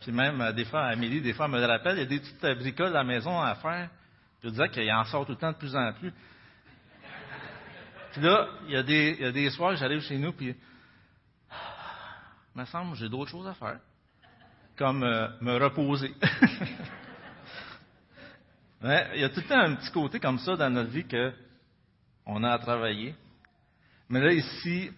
Puis 0.00 0.12
même, 0.12 0.40
euh, 0.40 0.52
des 0.52 0.64
fois, 0.64 0.86
Amélie, 0.86 1.20
des 1.20 1.32
fois, 1.32 1.48
me 1.48 1.58
le 1.58 1.66
rappelle, 1.66 1.96
il 1.96 2.00
y 2.00 2.02
a 2.02 2.06
des 2.06 2.20
petites 2.20 2.58
bricoles 2.58 2.88
à 2.88 3.02
la 3.02 3.04
maison 3.04 3.40
à 3.40 3.54
faire. 3.56 3.90
Je 4.42 4.48
disais 4.48 4.68
qu'il 4.70 4.90
en 4.92 5.04
sort 5.04 5.26
tout 5.26 5.32
le 5.32 5.38
temps 5.38 5.52
de 5.52 5.56
plus 5.56 5.76
en 5.76 5.92
plus. 5.92 6.12
Puis 8.12 8.22
là, 8.22 8.48
il 8.66 8.72
y 8.72 8.76
a 8.76 8.82
des, 8.82 9.16
il 9.18 9.24
y 9.24 9.26
a 9.26 9.32
des 9.32 9.50
soirs, 9.50 9.76
j'arrive 9.76 10.00
chez 10.00 10.18
nous, 10.18 10.32
puis 10.32 10.48
il 10.48 10.56
me 12.56 12.64
semble 12.64 12.96
j'ai 12.96 13.08
d'autres 13.08 13.30
choses 13.30 13.46
à 13.46 13.54
faire, 13.54 13.78
comme 14.76 15.04
euh, 15.04 15.28
me 15.40 15.62
reposer. 15.62 16.12
il 18.82 19.20
y 19.20 19.24
a 19.24 19.28
tout 19.28 19.40
le 19.40 19.46
temps 19.46 19.60
un 19.60 19.76
petit 19.76 19.92
côté 19.92 20.18
comme 20.18 20.38
ça 20.38 20.56
dans 20.56 20.70
notre 20.70 20.90
vie 20.90 21.04
qu'on 21.04 22.42
a 22.42 22.52
à 22.52 22.58
travailler. 22.58 23.14
Mais 24.10 24.20
là, 24.20 24.32
ici, 24.32 24.90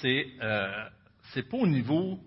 c'est 0.00 0.26
euh, 0.40 0.88
pas 1.34 1.56
au 1.58 1.66
niveau 1.66 2.18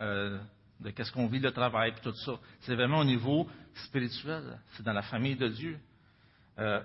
euh, 0.00 0.38
de 0.78 0.90
qu'est-ce 0.90 1.10
qu'on 1.10 1.26
vit 1.26 1.40
le 1.40 1.50
travail 1.50 1.90
et 1.90 2.00
tout 2.00 2.14
ça. 2.14 2.38
C'est 2.60 2.76
vraiment 2.76 3.00
au 3.00 3.04
niveau 3.04 3.50
spirituel. 3.86 4.60
C'est 4.72 4.84
dans 4.84 4.92
la 4.92 5.02
famille 5.02 5.34
de 5.34 5.48
Dieu. 5.48 5.78
Euh, 6.60 6.80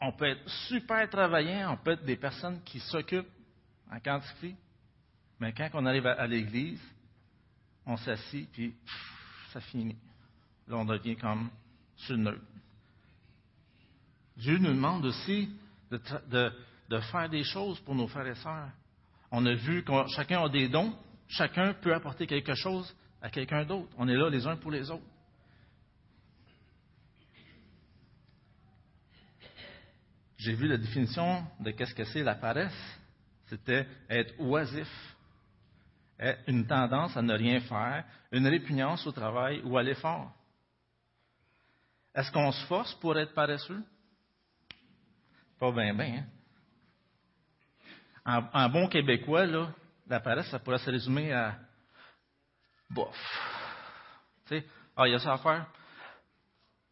on 0.00 0.12
peut 0.12 0.26
être 0.26 0.48
super 0.68 1.10
travaillant, 1.10 1.72
on 1.72 1.76
peut 1.76 1.92
être 1.92 2.04
des 2.04 2.16
personnes 2.16 2.62
qui 2.62 2.78
s'occupent 2.78 3.26
en 3.90 3.98
quantité, 3.98 4.54
mais 5.40 5.52
quand 5.52 5.70
on 5.74 5.86
arrive 5.86 6.06
à, 6.06 6.26
l'église, 6.28 6.80
on 7.84 7.96
s'assit, 7.96 8.48
puis 8.52 8.76
ça 9.52 9.60
finit. 9.60 9.96
Là, 10.68 10.76
on 10.76 10.84
devient 10.84 11.16
comme 11.16 11.50
sur. 11.96 12.16
Dieu 14.36 14.58
nous 14.58 14.72
demande 14.72 15.06
aussi 15.06 15.48
de, 15.90 17.00
faire 17.12 17.28
des 17.28 17.44
choses 17.44 17.80
pour 17.80 17.94
nos 17.94 18.06
frères 18.06 18.26
et 18.26 18.34
sœurs. 18.36 18.70
On 19.30 19.44
a 19.46 19.54
vu 19.54 19.82
que 19.82 19.92
chacun 20.08 20.42
a 20.42 20.48
des 20.48 20.68
dons, 20.68 20.94
chacun 21.28 21.74
peut 21.74 21.94
apporter 21.94 22.26
quelque 22.26 22.54
chose 22.54 22.94
à 23.20 23.30
quelqu'un 23.30 23.64
d'autre. 23.64 23.90
On 23.98 24.08
est 24.08 24.16
là 24.16 24.28
les 24.28 24.46
uns 24.46 24.56
pour 24.56 24.70
les 24.70 24.90
autres. 24.90 25.04
J'ai 30.38 30.54
vu 30.54 30.68
la 30.68 30.76
définition 30.76 31.44
de 31.60 31.70
qu'est-ce 31.72 31.94
que 31.94 32.04
c'est 32.04 32.22
la 32.22 32.34
paresse. 32.34 33.00
C'était 33.46 33.86
être 34.08 34.34
oisif, 34.38 34.88
une 36.46 36.66
tendance 36.66 37.16
à 37.16 37.22
ne 37.22 37.34
rien 37.34 37.60
faire, 37.60 38.04
une 38.32 38.46
répugnance 38.46 39.06
au 39.06 39.12
travail 39.12 39.60
ou 39.64 39.76
à 39.76 39.82
l'effort. 39.82 40.32
Est-ce 42.14 42.30
qu'on 42.32 42.50
se 42.52 42.66
force 42.66 42.94
pour 42.94 43.18
être 43.18 43.34
paresseux? 43.34 43.82
Pas 45.58 45.72
bien, 45.72 45.94
bien. 45.94 46.24
Hein? 48.24 48.48
En, 48.52 48.68
bon 48.68 48.88
québécois, 48.88 49.46
là, 49.46 49.70
la 50.06 50.20
paresse, 50.20 50.50
ça 50.50 50.58
pourrait 50.58 50.78
se 50.78 50.90
résumer 50.90 51.32
à 51.32 51.58
bof. 52.90 53.16
Tu 54.46 54.58
sais, 54.58 54.66
ah, 54.96 55.06
il 55.06 55.12
y 55.12 55.14
a 55.14 55.18
ça 55.18 55.34
à 55.34 55.38
faire? 55.38 55.66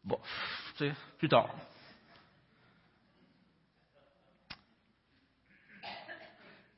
Bof. 0.03 0.75
Tu 0.77 0.89
sais, 0.89 0.95
plus 1.19 1.29
tard. 1.29 1.55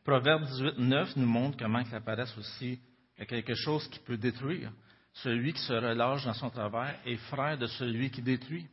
Proverbe 0.05 0.45
18, 0.45 0.79
9 0.79 1.17
nous 1.17 1.27
montre 1.27 1.57
comment 1.59 1.83
la 1.91 2.01
paresse 2.01 2.37
aussi 2.39 2.81
est 3.19 3.27
quelque 3.27 3.55
chose 3.55 3.89
qui 3.89 3.99
peut 3.99 4.17
détruire. 4.17 4.73
Celui 5.15 5.53
qui 5.53 5.61
se 5.63 5.73
relâche 5.73 6.25
dans 6.25 6.35
son 6.35 6.51
travail 6.51 6.95
est 7.05 7.17
frère 7.17 7.59
de 7.59 7.67
celui 7.67 8.11
qui 8.11 8.23
détruit. 8.23 8.69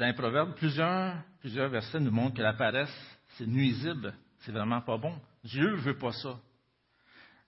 Dans 0.00 0.06
les 0.06 0.14
Proverbes, 0.14 0.54
plusieurs, 0.54 1.14
plusieurs 1.40 1.68
versets 1.68 2.00
nous 2.00 2.10
montrent 2.10 2.36
que 2.36 2.40
la 2.40 2.54
paresse, 2.54 2.88
c'est 3.36 3.46
nuisible, 3.46 4.14
c'est 4.38 4.50
vraiment 4.50 4.80
pas 4.80 4.96
bon. 4.96 5.14
Dieu 5.44 5.72
ne 5.72 5.76
veut 5.76 5.98
pas 5.98 6.12
ça. 6.12 6.40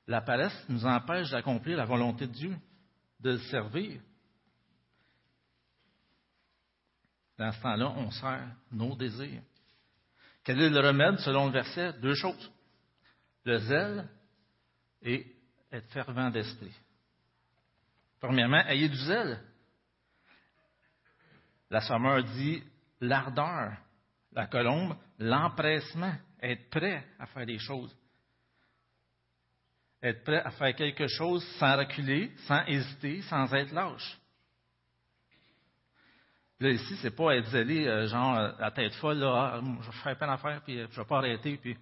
La 0.06 0.20
paresse 0.20 0.52
nous 0.68 0.84
empêche 0.84 1.30
d'accomplir 1.30 1.78
la 1.78 1.86
volonté 1.86 2.26
de 2.26 2.32
Dieu, 2.32 2.54
de 3.20 3.30
le 3.30 3.38
servir. 3.38 4.02
Dans 7.38 7.50
ce 7.52 7.62
temps-là, 7.62 7.90
on 7.96 8.10
sert 8.10 8.46
nos 8.70 8.96
désirs. 8.96 9.40
Quel 10.44 10.60
est 10.60 10.68
le 10.68 10.80
remède 10.80 11.20
selon 11.20 11.46
le 11.46 11.52
verset? 11.52 11.94
Deux 12.02 12.14
choses. 12.16 12.52
Le 13.44 13.56
zèle 13.60 14.08
et 15.00 15.26
être 15.72 15.88
fervent 15.88 16.28
d'esprit. 16.28 16.74
Premièrement, 18.20 18.62
ayez 18.66 18.90
du 18.90 18.96
zèle. 19.06 19.40
La 21.72 21.80
sommeur 21.80 22.22
dit 22.22 22.62
l'ardeur, 23.00 23.72
la 24.32 24.46
colombe, 24.46 24.94
l'empressement, 25.18 26.14
être 26.42 26.68
prêt 26.68 27.02
à 27.18 27.24
faire 27.24 27.46
des 27.46 27.58
choses. 27.58 27.96
Être 30.02 30.22
prêt 30.22 30.42
à 30.44 30.50
faire 30.50 30.74
quelque 30.76 31.06
chose 31.06 31.42
sans 31.58 31.78
reculer, 31.78 32.30
sans 32.46 32.62
hésiter, 32.66 33.22
sans 33.22 33.50
être 33.54 33.72
lâche. 33.72 34.18
Là, 36.60 36.68
ici, 36.68 36.94
c'est 37.00 37.16
pas 37.16 37.36
être 37.36 37.48
zélé, 37.48 37.88
euh, 37.88 38.06
genre, 38.06 38.36
euh, 38.36 38.52
la 38.58 38.70
tête 38.70 38.92
folle, 38.96 39.20
là, 39.20 39.54
ah, 39.54 39.60
je 39.80 39.90
fais 40.02 40.14
peine 40.14 40.28
à 40.28 40.36
faire, 40.36 40.60
puis 40.60 40.78
euh, 40.78 40.86
je 40.90 41.00
vais 41.00 41.06
pas 41.06 41.18
arrêter, 41.18 41.56
puis. 41.56 41.74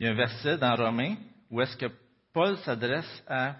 Il 0.00 0.06
y 0.06 0.08
a 0.08 0.12
un 0.12 0.16
verset 0.16 0.56
dans 0.56 0.74
Romains 0.76 1.16
où 1.50 1.60
est-ce 1.60 1.76
que 1.76 1.92
Paul 2.32 2.56
s'adresse 2.58 3.22
à, 3.26 3.56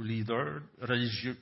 leaders 0.00 0.62
religieux. 0.80 1.36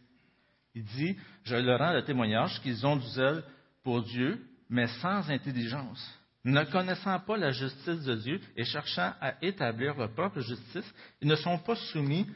Il 0.75 0.85
dit, 0.85 1.17
je 1.45 1.57
leur 1.57 1.79
rends 1.79 1.93
le 1.93 2.05
témoignage 2.05 2.61
qu'ils 2.63 2.87
ont 2.87 2.97
du 2.97 3.07
zèle 3.09 3.43
pour 3.83 4.03
Dieu, 4.03 4.41
mais 4.69 4.87
sans 5.01 5.29
intelligence. 5.31 6.21
Ne 6.45 6.65
connaissant 6.65 7.19
pas 7.21 7.37
la 7.37 7.51
justice 7.51 8.03
de 8.03 8.15
Dieu 8.15 8.41
et 8.57 8.65
cherchant 8.65 9.13
à 9.21 9.35
établir 9.43 9.95
leur 9.97 10.13
propre 10.13 10.41
justice, 10.41 10.95
ils 11.21 11.29
ne 11.29 11.37
sont 11.37 11.59
pas 11.59 11.77
soumis 11.77 12.27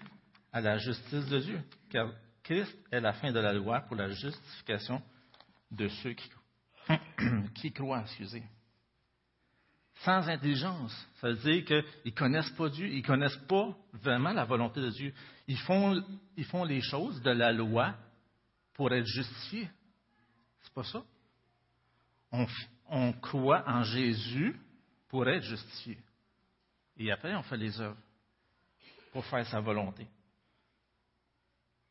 à 0.53 0.61
la 0.61 0.79
justice 0.79 1.27
de 1.27 1.39
Dieu, 1.39 1.61
car 1.91 2.11
Christ 2.43 2.77
est 2.93 3.01
la 3.01 3.15
fin 3.15 3.33
de 3.33 3.41
la 3.41 3.53
loi 3.53 3.81
pour 3.81 3.97
la 3.97 4.11
justification 4.11 5.01
de 5.71 5.89
ceux 5.89 6.15
qui, 7.55 7.73
croient. 7.75 8.05
Sans 10.05 10.29
intelligence, 10.29 10.95
ça 11.21 11.29
veut 11.29 11.37
dire 11.37 11.65
qu'ils 11.65 11.85
ne 12.05 12.11
connaissent 12.11 12.51
pas 12.51 12.69
Dieu, 12.69 12.87
ils 12.89 13.01
ne 13.01 13.07
connaissent 13.07 13.41
pas 13.49 13.75
vraiment 13.95 14.33
la 14.33 14.45
volonté 14.45 14.83
de 14.83 14.91
Dieu. 14.91 15.15
Ils 15.47 15.59
font, 15.59 16.03
ils 16.37 16.45
font 16.45 16.65
les 16.65 16.81
choses 16.81 17.21
de 17.23 17.31
la 17.31 17.53
loi 17.53 17.95
pour 18.75 18.93
être 18.93 19.07
justifiés. 19.07 19.69
C'est 20.63 20.73
pas 20.73 20.85
ça. 20.85 21.05
On, 22.33 22.47
on 22.89 23.13
croit 23.13 23.63
en 23.67 23.83
Jésus 23.83 24.59
pour 25.09 25.29
être 25.29 25.45
justifié. 25.45 25.99
Et 26.97 27.11
après, 27.11 27.35
on 27.35 27.43
fait 27.43 27.57
les 27.57 27.81
œuvres 27.81 28.01
pour 29.13 29.25
faire 29.27 29.47
sa 29.47 29.61
volonté. 29.61 30.07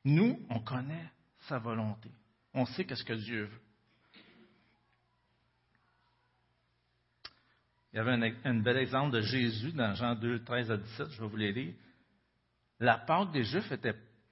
Nous, 0.04 0.40
on 0.50 0.60
connaît 0.60 1.10
sa 1.48 1.60
volonté. 1.60 2.10
On 2.54 2.66
sait 2.66 2.86
qu'est-ce 2.86 3.04
que 3.04 3.14
Dieu 3.14 3.46
veut. 3.46 3.62
Il 7.94 7.98
y 7.98 8.00
avait 8.00 8.36
un, 8.44 8.56
bel 8.56 8.78
exemple 8.78 9.12
de 9.12 9.22
Jésus 9.22 9.72
dans 9.72 9.94
Jean 9.94 10.16
2, 10.16 10.44
13 10.44 10.72
à 10.72 10.78
17, 10.78 11.12
je 11.12 11.22
vais 11.22 11.28
vous 11.28 11.38
les 11.38 11.54
lire. 11.54 11.74
La 12.84 12.98
Pâque 12.98 13.32
des 13.32 13.46
Juifs 13.46 13.72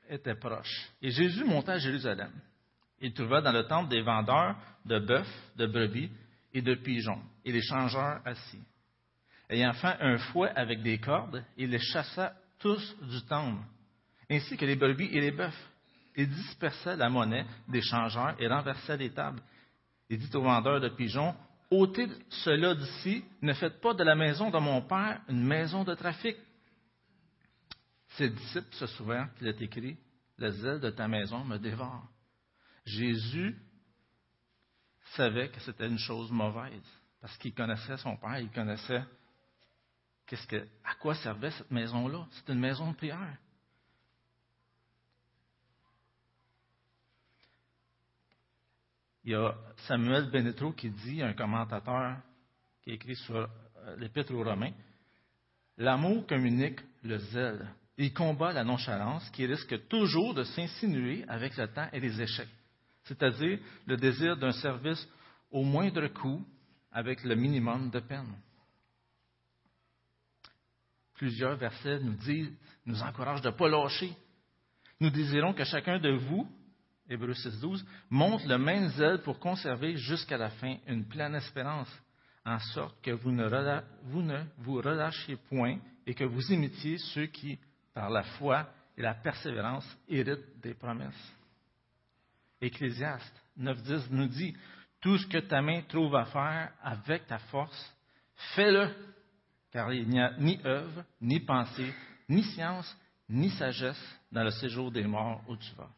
était, 0.10 0.36
proche. 0.36 0.92
Et 1.02 1.10
Jésus 1.10 1.46
monta 1.46 1.72
à 1.72 1.78
Jérusalem. 1.78 2.34
Il 3.00 3.14
trouva 3.14 3.40
dans 3.40 3.54
le 3.54 3.64
temple 3.64 3.88
des 3.88 4.02
vendeurs 4.02 4.58
de 4.84 5.00
bœufs, 5.00 5.52
de 5.56 5.68
brebis 5.68 6.12
et 6.54 6.62
de 6.62 6.76
pigeons, 6.76 7.22
et 7.46 7.54
les 7.54 7.62
changeurs 7.62 8.20
assis. 8.26 8.60
Ayant 9.50 9.72
fait 9.72 9.96
un 10.02 10.18
fouet 10.18 10.52
avec 10.54 10.84
des 10.84 10.98
cordes, 10.98 11.42
il 11.56 11.70
les 11.70 11.80
chassa 11.80 12.34
tous 12.60 12.94
du 13.02 13.22
temple, 13.22 13.64
ainsi 14.30 14.58
que 14.58 14.66
les 14.66 14.76
brebis 14.76 15.10
et 15.14 15.22
les 15.22 15.32
bœufs. 15.32 15.70
Il 16.18 16.28
dispersa 16.28 16.98
la 16.98 17.08
monnaie 17.08 17.46
des 17.70 17.82
changeurs 17.82 18.36
et 18.38 18.50
renversa 18.50 18.98
les 18.98 19.12
tables. 19.12 19.42
Il 20.10 20.18
dit 20.18 20.36
aux 20.36 20.42
vendeurs 20.42 20.82
de 20.82 20.90
pigeons, 20.90 21.34
ôtez 21.70 22.10
cela 22.28 22.76
d'ici, 22.76 23.24
ne 23.42 23.54
faites 23.54 23.80
pas 23.80 23.94
de 23.94 24.04
la 24.04 24.16
maison 24.16 24.50
de 24.50 24.58
mon 24.58 24.82
père 24.82 25.22
une 25.30 25.46
maison 25.46 25.86
de 25.86 25.96
trafic. 25.96 26.36
Ses 28.18 28.30
disciples 28.30 28.76
se 28.76 28.88
souviennent 28.88 29.30
qu'il 29.38 29.48
est 29.48 29.62
écrit, 29.62 29.98
le 30.38 30.52
zèle 30.52 30.80
de 30.80 30.90
ta 30.90 31.08
maison 31.08 31.44
me 31.46 31.58
dévore. 31.58 32.08
Jésus 32.86 33.56
savait 35.16 35.50
que 35.50 35.60
c'était 35.62 35.88
une 35.88 36.00
chose 36.00 36.32
mauvaise 36.32 36.84
parce 37.22 37.38
qu'il 37.38 37.54
connaissait 37.54 37.98
son 37.98 38.18
père, 38.18 38.40
il 38.40 38.50
connaissait 38.50 39.04
qu'est-ce 40.26 40.48
que, 40.48 40.68
à 40.84 40.96
quoi 40.96 41.14
servait 41.16 41.52
cette 41.52 41.72
maison-là. 41.72 42.26
C'est 42.32 42.52
une 42.52 42.60
maison 42.60 42.92
de 42.92 42.96
prière. 42.96 43.38
Il 49.24 49.32
y 49.32 49.36
a 49.36 49.56
Samuel 49.88 50.32
Benetro 50.32 50.72
qui 50.72 50.90
dit, 50.90 51.22
un 51.22 51.34
commentateur 51.34 52.18
qui 52.82 52.92
écrit 52.92 53.16
sur 53.16 53.36
euh, 53.36 53.96
l'Épître 53.98 54.34
aux 54.34 54.44
Romains, 54.44 54.74
L'amour 55.78 56.28
communique 56.28 56.80
le 57.04 57.18
zèle. 57.18 57.68
Il 57.98 58.14
combat 58.14 58.54
la 58.54 58.64
nonchalance 58.64 59.30
qui 59.32 59.46
risque 59.46 59.88
toujours 59.88 60.34
de 60.34 60.44
s'insinuer 60.44 61.26
avec 61.28 61.56
le 61.58 61.68
temps 61.68 61.90
et 61.92 62.00
les 62.00 62.22
échecs 62.22 62.48
c'est-à-dire 63.04 63.60
le 63.86 63.98
désir 63.98 64.38
d'un 64.38 64.52
service 64.52 65.08
au 65.50 65.64
moindre 65.64 66.08
coût 66.08 66.46
avec 66.92 67.24
le 67.24 67.36
minimum 67.36 67.90
de 67.90 68.00
peine. 68.00 68.34
Plusieurs 71.16 71.56
versets 71.56 72.00
nous 72.00 72.16
disent, 72.16 72.52
nous 72.86 73.02
encouragent 73.02 73.42
de 73.42 73.50
ne 73.50 73.56
pas 73.56 73.70
lâcher. 73.70 74.16
Nous 75.00 75.10
désirons 75.10 75.54
que 75.54 75.64
chacun 75.64 76.00
de 76.00 76.12
vous, 76.12 76.48
Hébreu 77.10 77.34
6.12, 77.34 77.84
montre 78.10 78.48
le 78.48 78.58
même 78.58 78.88
zèle 78.90 79.22
pour 79.22 79.40
conserver 79.40 79.98
jusqu'à 79.98 80.38
la 80.38 80.50
fin 80.50 80.78
une 80.88 81.06
pleine 81.06 81.36
espérance, 81.36 81.90
en 82.46 82.60
sorte 82.60 83.00
que 83.02 83.12
vous 83.12 83.32
ne, 83.32 83.82
vous 84.04 84.22
ne 84.22 84.44
vous 84.60 84.76
relâchiez 84.76 85.36
point 85.36 85.78
et 86.08 86.14
que 86.14 86.24
vous 86.24 86.52
imitiez 86.52 86.98
ceux 86.98 87.28
qui, 87.28 87.60
par 87.94 88.10
la 88.10 88.24
foi 88.24 88.68
et 88.98 89.02
la 89.02 89.14
persévérance, 89.14 89.86
héritent 90.08 90.60
des 90.62 90.74
promesses. 90.74 91.34
Ecclésiaste 92.60 93.42
9.10 93.60 94.08
nous 94.12 94.28
dit, 94.28 94.56
tout 95.00 95.18
ce 95.18 95.28
que 95.28 95.40
ta 95.40 95.62
main 95.62 95.82
trouve 95.88 96.16
à 96.16 96.26
faire 96.26 96.72
avec 96.84 97.26
ta 97.28 97.40
force, 97.40 97.96
fais-le, 98.56 98.94
car 99.72 99.92
il 99.94 100.08
n'y 100.08 100.20
a 100.20 100.38
ni 100.38 100.60
œuvre, 100.66 101.04
ni 101.20 101.40
pensée, 101.40 101.94
ni 102.30 102.44
science, 102.44 102.96
ni 103.28 103.50
sagesse 103.50 104.20
dans 104.32 104.44
le 104.44 104.52
séjour 104.52 104.92
des 104.92 105.08
morts 105.08 105.42
où 105.48 105.56
tu 105.56 105.74
vas. 105.76 105.90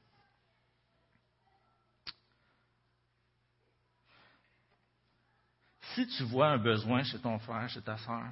Si 5.94 6.08
tu 6.08 6.24
vois 6.24 6.50
un 6.50 6.58
besoin 6.58 7.04
chez 7.04 7.20
ton 7.20 7.38
frère, 7.40 7.70
chez 7.70 7.82
ta 7.82 7.98
soeur, 7.98 8.32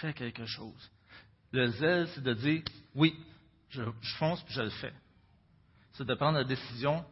fais 0.00 0.12
quelque 0.12 0.46
chose. 0.46 0.90
Le 1.52 1.68
zèle, 1.68 2.08
c'est 2.14 2.22
de 2.22 2.34
dire, 2.34 2.62
oui, 2.94 3.16
je, 3.70 3.82
fonce 4.18 4.42
puis 4.42 4.54
je 4.54 4.62
le 4.62 4.70
fais 4.70 4.92
c'est 5.94 6.04
de 6.04 6.14
prendre 6.14 6.38
la 6.38 6.44
décision. 6.44 7.04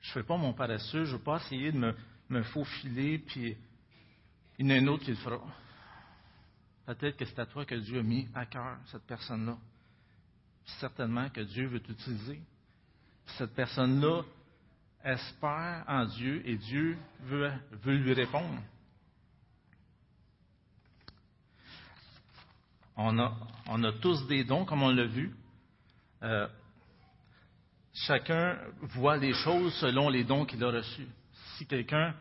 Je 0.00 0.08
ne 0.08 0.12
fais 0.14 0.22
pas 0.22 0.36
mon 0.36 0.52
paresseux, 0.52 1.04
je 1.04 1.12
ne 1.12 1.16
veux 1.16 1.22
pas 1.22 1.36
essayer 1.36 1.72
de 1.72 1.78
me, 1.78 1.94
me 2.30 2.42
faufiler, 2.42 3.18
puis 3.18 3.56
il 4.58 4.66
y 4.66 4.72
en 4.72 4.76
a 4.76 4.78
un 4.80 4.86
autre 4.88 5.04
qui 5.04 5.10
le 5.10 5.16
fera. 5.16 5.40
Peut-être 6.86 7.16
que 7.16 7.24
c'est 7.26 7.38
à 7.38 7.46
toi 7.46 7.64
que 7.64 7.74
Dieu 7.74 7.98
a 7.98 8.02
mis 8.02 8.28
à 8.34 8.46
cœur 8.46 8.78
cette 8.86 9.02
personne-là. 9.02 9.58
Certainement 10.80 11.28
que 11.28 11.40
Dieu 11.40 11.66
veut 11.66 11.80
t'utiliser. 11.80 12.40
Cette 13.36 13.54
personne-là 13.54 14.22
espère 15.04 15.84
en 15.86 16.06
Dieu 16.06 16.42
et 16.46 16.56
Dieu 16.56 16.96
veut, 17.22 17.52
veut 17.82 17.96
lui 17.96 18.14
répondre. 18.14 18.62
On 23.00 23.16
a, 23.20 23.32
on 23.68 23.84
a 23.84 23.92
tous 23.92 24.26
des 24.26 24.42
dons, 24.42 24.64
comme 24.64 24.82
on 24.82 24.90
l'a 24.90 25.06
vu. 25.06 25.32
Euh, 26.24 26.48
chacun 27.94 28.58
voit 28.82 29.16
les 29.16 29.32
choses 29.32 29.72
selon 29.74 30.08
les 30.08 30.24
dons 30.24 30.44
qu'il 30.44 30.62
a 30.64 30.70
reçus. 30.72 31.06
Si 31.56 31.66
quelqu'un 31.66 32.12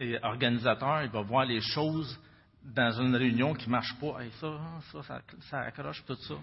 est 0.00 0.22
organisateur, 0.24 1.02
il 1.02 1.10
va 1.10 1.22
voir 1.22 1.44
les 1.44 1.60
choses 1.60 2.18
dans 2.64 3.00
une 3.00 3.14
réunion 3.14 3.54
qui 3.54 3.66
ne 3.66 3.72
marche 3.72 3.94
pas. 4.00 4.18
ça, 4.40 5.02
ça, 5.02 5.22
ça, 5.48 5.60
accroche 5.60 6.04
tout 6.04 6.16
ça. 6.16 6.34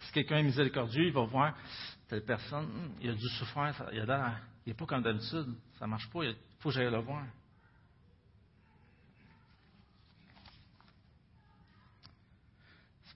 Si 0.00 0.12
quelqu'un 0.12 0.38
est 0.38 0.42
miséricordieux, 0.42 1.06
il 1.06 1.12
va 1.14 1.24
voir 1.24 1.54
telle 2.08 2.24
personne, 2.24 2.68
il 3.00 3.08
a 3.08 3.14
dû 3.14 3.28
souffrir, 3.38 3.74
il 3.92 4.04
n'est 4.66 4.74
pas 4.74 4.86
comme 4.86 5.02
d'habitude, 5.02 5.54
ça 5.78 5.86
ne 5.86 5.90
marche 5.90 6.10
pas, 6.10 6.24
il 6.24 6.36
faut 6.58 6.68
que 6.68 6.74
j'aille 6.74 6.90
le 6.90 6.98
voir. 6.98 7.24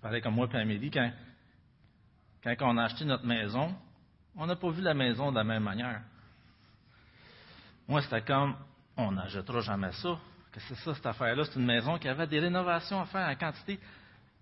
Pareil 0.06 0.22
comme 0.22 0.34
moi 0.34 0.46
et 0.52 0.56
Amélie, 0.56 0.88
quand, 0.88 1.10
quand 2.44 2.54
on 2.60 2.76
a 2.76 2.84
acheté 2.84 3.04
notre 3.04 3.26
maison, 3.26 3.74
on 4.36 4.46
n'a 4.46 4.54
pas 4.54 4.70
vu 4.70 4.80
la 4.80 4.94
maison 4.94 5.32
de 5.32 5.36
la 5.36 5.42
même 5.42 5.64
manière. 5.64 6.00
Moi, 7.88 8.02
c'était 8.02 8.22
comme, 8.22 8.54
on 8.96 9.10
n'achètera 9.10 9.60
jamais 9.62 9.90
ça. 9.90 10.16
Que 10.52 10.60
c'est 10.60 10.76
ça, 10.76 10.94
cette 10.94 11.06
affaire-là? 11.06 11.44
C'est 11.44 11.58
une 11.58 11.66
maison 11.66 11.98
qui 11.98 12.08
avait 12.08 12.28
des 12.28 12.38
rénovations 12.38 13.00
à 13.00 13.06
faire 13.06 13.28
en 13.28 13.34
quantité. 13.34 13.80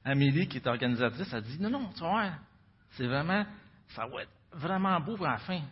Amélie, 0.04 0.46
qui 0.48 0.58
est 0.58 0.66
organisatrice, 0.66 1.32
a 1.32 1.40
dit, 1.40 1.58
non, 1.58 1.70
non, 1.70 1.90
tu 1.94 2.00
vois, 2.00 2.32
c'est 2.90 3.06
vraiment, 3.06 3.46
ça 3.88 4.06
va 4.06 4.22
être 4.22 4.32
vraiment 4.52 5.00
beau 5.00 5.16
à 5.24 5.30
la 5.30 5.38
fin. 5.38 5.62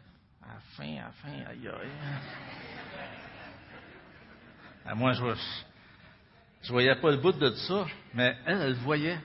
À 0.43 0.55
la 0.55 0.61
fin, 0.75 0.97
à 0.97 1.05
la 1.05 1.13
fin, 1.13 1.51
aïe, 1.51 1.69
aïe. 1.69 1.91
À 4.87 4.95
moi, 4.95 5.13
je, 5.13 5.23
je 6.63 6.73
voyais 6.73 6.95
pas 6.95 7.11
le 7.11 7.19
bout 7.19 7.33
de 7.33 7.51
ça, 7.51 7.85
mais 8.15 8.39
elle, 8.47 8.63
elle 8.63 8.69
le 8.71 8.79
voyait. 8.79 9.21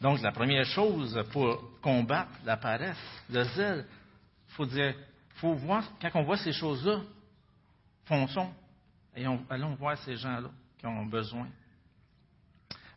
Donc, 0.00 0.20
la 0.20 0.32
première 0.32 0.64
chose 0.64 1.20
pour 1.32 1.80
combattre 1.80 2.30
la 2.44 2.56
paresse, 2.56 2.98
le 3.30 3.44
zèle, 3.44 3.86
il 4.48 4.54
faut 4.54 4.66
dire, 4.66 4.94
faut 5.36 5.54
voir, 5.54 5.84
quand 6.00 6.10
on 6.14 6.22
voit 6.22 6.36
ces 6.36 6.52
choses-là, 6.52 7.00
fonçons 8.04 8.52
et 9.16 9.24
allons 9.50 9.74
voir 9.74 9.98
ces 9.98 10.16
gens-là 10.16 10.50
qui 10.78 10.86
ont 10.86 11.06
besoin. 11.06 11.48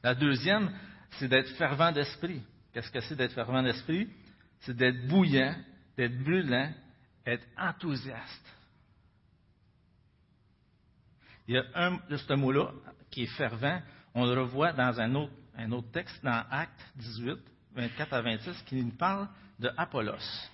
La 0.04 0.14
deuxième, 0.16 0.72
c'est 1.18 1.28
d'être 1.28 1.50
fervent 1.56 1.92
d'esprit. 1.92 2.42
Qu'est-ce 2.74 2.92
que 2.92 3.02
c'est 3.02 3.16
d'être 3.16 3.34
fervent 3.34 3.64
d'esprit? 3.64 4.08
C'est 4.62 4.76
d'être 4.76 5.08
bouillant, 5.08 5.56
d'être 5.98 6.18
brûlant, 6.24 6.72
être 7.26 7.46
enthousiaste. 7.58 8.46
Il 11.48 11.56
y 11.56 11.58
a 11.58 11.64
un 11.76 12.00
de 12.10 12.18
ce 12.18 12.34
mot-là 12.34 12.72
qui 13.10 13.24
est 13.24 13.38
fervent, 13.38 13.82
on 14.14 14.26
le 14.26 14.40
revoit 14.42 14.72
dans 14.74 15.00
un 15.00 15.16
autre 15.16 15.34
un 15.58 15.72
autre 15.72 15.92
texte 15.92 16.24
dans 16.24 16.44
Acte 16.50 16.82
18, 16.96 17.38
24 17.76 18.14
à 18.14 18.22
26, 18.22 18.62
qui 18.64 18.76
nous 18.76 18.92
parle 18.92 19.28
de 19.60 19.70
Apollos. 19.78 20.50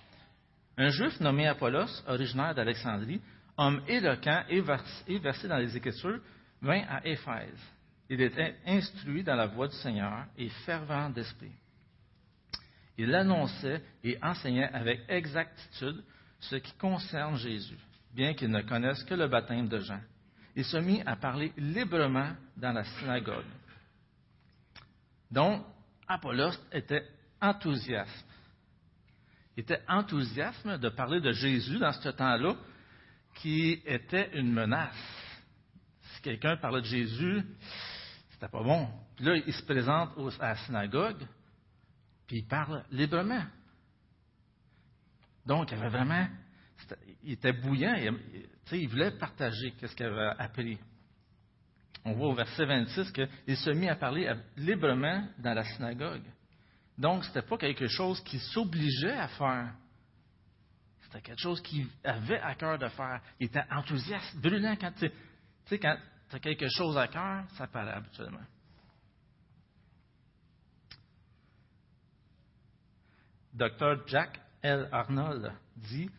Un 0.76 0.90
juif 0.90 1.18
nommé 1.20 1.46
Apollos, 1.46 2.02
originaire 2.06 2.54
d'Alexandrie, 2.54 3.20
homme 3.56 3.82
éloquent 3.88 4.44
et 4.48 5.18
versé 5.18 5.48
dans 5.48 5.58
les 5.58 5.76
Écritures, 5.76 6.20
vint 6.62 6.84
à 6.88 7.04
Éphèse. 7.06 7.58
Il 8.08 8.20
était 8.20 8.56
instruit 8.66 9.22
dans 9.22 9.34
la 9.34 9.46
voie 9.46 9.68
du 9.68 9.76
Seigneur 9.76 10.26
et 10.36 10.48
fervent 10.64 11.10
d'esprit. 11.10 11.52
Il 12.96 13.14
annonçait 13.14 13.82
et 14.02 14.18
enseignait 14.22 14.72
avec 14.72 15.00
exactitude 15.08 16.02
ce 16.40 16.56
qui 16.56 16.72
concerne 16.74 17.36
Jésus, 17.36 17.78
bien 18.14 18.34
qu'il 18.34 18.50
ne 18.50 18.62
connaisse 18.62 19.04
que 19.04 19.14
le 19.14 19.28
baptême 19.28 19.68
de 19.68 19.78
Jean. 19.80 20.00
Il 20.56 20.64
se 20.64 20.76
mit 20.78 21.02
à 21.06 21.16
parler 21.16 21.52
librement 21.56 22.32
dans 22.56 22.72
la 22.72 22.84
synagogue. 22.84 23.44
Donc, 25.30 25.64
Apollos 26.06 26.52
était 26.72 27.06
enthousiaste. 27.40 28.26
Il 29.56 29.60
était 29.60 29.82
enthousiasme 29.88 30.78
de 30.78 30.88
parler 30.88 31.20
de 31.20 31.32
Jésus 31.32 31.78
dans 31.78 31.92
ce 31.92 32.08
temps-là, 32.10 32.54
qui 33.34 33.82
était 33.84 34.30
une 34.38 34.52
menace. 34.52 34.94
Si 36.00 36.22
quelqu'un 36.22 36.56
parlait 36.56 36.80
de 36.80 36.86
Jésus, 36.86 37.42
c'était 38.30 38.48
pas 38.48 38.62
bon. 38.62 38.88
Puis 39.16 39.24
là, 39.24 39.36
il 39.36 39.52
se 39.52 39.62
présente 39.64 40.10
à 40.40 40.48
la 40.48 40.56
synagogue, 40.56 41.26
puis 42.26 42.38
il 42.38 42.46
parle 42.46 42.84
librement. 42.90 43.44
Donc, 45.44 45.70
il 45.72 45.78
vraiment, 45.78 46.28
il 47.22 47.32
était 47.32 47.52
bouillant, 47.52 47.94
il, 47.94 48.48
il 48.72 48.88
voulait 48.88 49.10
partager 49.12 49.74
ce 49.80 49.94
qu'il 49.94 50.06
avait 50.06 50.34
appris 50.38 50.78
on 52.08 52.14
voit 52.14 52.28
au 52.28 52.34
verset 52.34 52.64
26 52.64 53.12
qu'il 53.12 53.56
se 53.56 53.70
mit 53.70 53.88
à 53.88 53.96
parler 53.96 54.32
librement 54.56 55.28
dans 55.38 55.54
la 55.54 55.64
synagogue. 55.64 56.24
Donc, 56.96 57.24
ce 57.24 57.28
n'était 57.28 57.42
pas 57.42 57.58
quelque 57.58 57.86
chose 57.86 58.20
qui 58.22 58.38
s'obligeait 58.38 59.16
à 59.16 59.28
faire. 59.28 59.72
C'était 61.02 61.20
quelque 61.20 61.40
chose 61.40 61.60
qu'il 61.62 61.86
avait 62.04 62.40
à 62.40 62.54
cœur 62.54 62.78
de 62.78 62.88
faire. 62.88 63.20
Il 63.38 63.46
était 63.46 63.64
enthousiaste, 63.70 64.36
brûlant 64.36 64.76
quand 64.76 64.92
tu 64.92 65.10
sais, 65.66 65.78
quand 65.78 65.96
tu 66.28 66.36
as 66.36 66.40
quelque 66.40 66.68
chose 66.68 66.98
à 66.98 67.08
cœur, 67.08 67.44
ça 67.56 67.66
paraît 67.66 67.92
habituellement. 67.92 68.44
Dr. 73.54 74.06
Jack 74.06 74.40
L. 74.62 74.88
Arnold 74.92 75.52
dit 75.76 76.10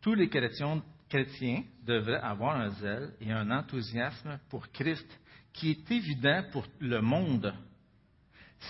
Tous 0.00 0.14
les 0.14 0.28
chrétiens, 0.28 0.82
chrétiens 1.14 1.62
devraient 1.84 2.20
avoir 2.20 2.56
un 2.56 2.70
zèle 2.70 3.14
et 3.20 3.30
un 3.30 3.48
enthousiasme 3.52 4.36
pour 4.48 4.68
Christ 4.72 5.06
qui 5.52 5.70
est 5.70 5.90
évident 5.92 6.42
pour 6.50 6.66
le 6.80 7.00
monde. 7.00 7.54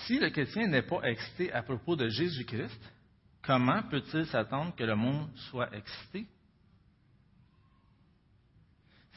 Si 0.05 0.19
le 0.19 0.29
chrétien 0.29 0.67
n'est 0.67 0.83
pas 0.83 1.01
excité 1.05 1.51
à 1.55 1.63
propos 1.63 1.97
de 1.97 2.07
Jésus-Christ, 2.07 2.79
comment 3.41 3.83
peut-il 3.85 4.27
s'attendre 4.27 4.77
que 4.77 4.85
le 4.85 4.95
monde 4.95 5.31
soit 5.49 5.75
excité? 5.75 6.27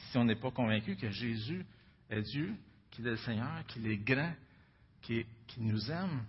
Si 0.09 0.17
on 0.17 0.23
n'est 0.23 0.35
pas 0.35 0.51
convaincu 0.51 0.95
que 0.95 1.09
Jésus 1.09 1.65
est 2.09 2.21
Dieu, 2.21 2.55
qu'il 2.91 3.07
est 3.07 3.11
le 3.11 3.17
Seigneur, 3.17 3.65
qu'il 3.67 3.85
est 3.87 3.97
grand, 3.97 4.33
qu'il 5.01 5.25
nous 5.57 5.91
aime, 5.91 6.23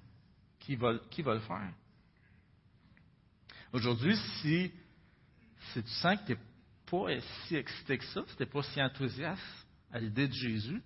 qu'il 0.59 0.77
va, 0.79 0.95
le 0.95 1.41
faire? 1.41 1.73
Aujourd'hui, 3.73 4.17
si, 4.41 4.73
si, 5.73 5.83
tu 5.85 5.91
sens 5.91 6.19
que 6.23 6.27
tu 6.27 6.33
n'es 6.33 6.39
pas 6.91 7.21
si 7.47 7.57
excité 7.57 7.99
que 7.99 8.05
ça, 8.07 8.25
n'es 8.39 8.47
pas 8.47 8.63
si 8.63 8.83
enthousiaste 8.83 9.67
à 9.91 9.99
l'idée 9.99 10.29
de 10.29 10.33
Jésus, 10.33 10.83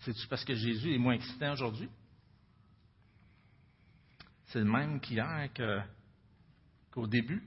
c'est-tu 0.00 0.26
parce 0.28 0.44
que 0.44 0.54
Jésus 0.54 0.94
est 0.94 0.98
moins 0.98 1.14
excitant 1.14 1.52
aujourd'hui? 1.52 1.88
C'est 4.46 4.60
le 4.60 4.64
même 4.64 5.00
qu'hier 5.00 5.48
qu'au 6.92 7.06
début. 7.06 7.42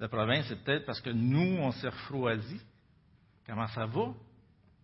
La 0.00 0.08
province, 0.08 0.46
c'est 0.48 0.62
peut-être 0.62 0.86
parce 0.86 1.00
que 1.00 1.10
nous, 1.10 1.58
on 1.58 1.72
s'est 1.72 1.88
refroidi. 1.88 2.60
Comment 3.46 3.66
ça 3.68 3.86
va 3.86 4.14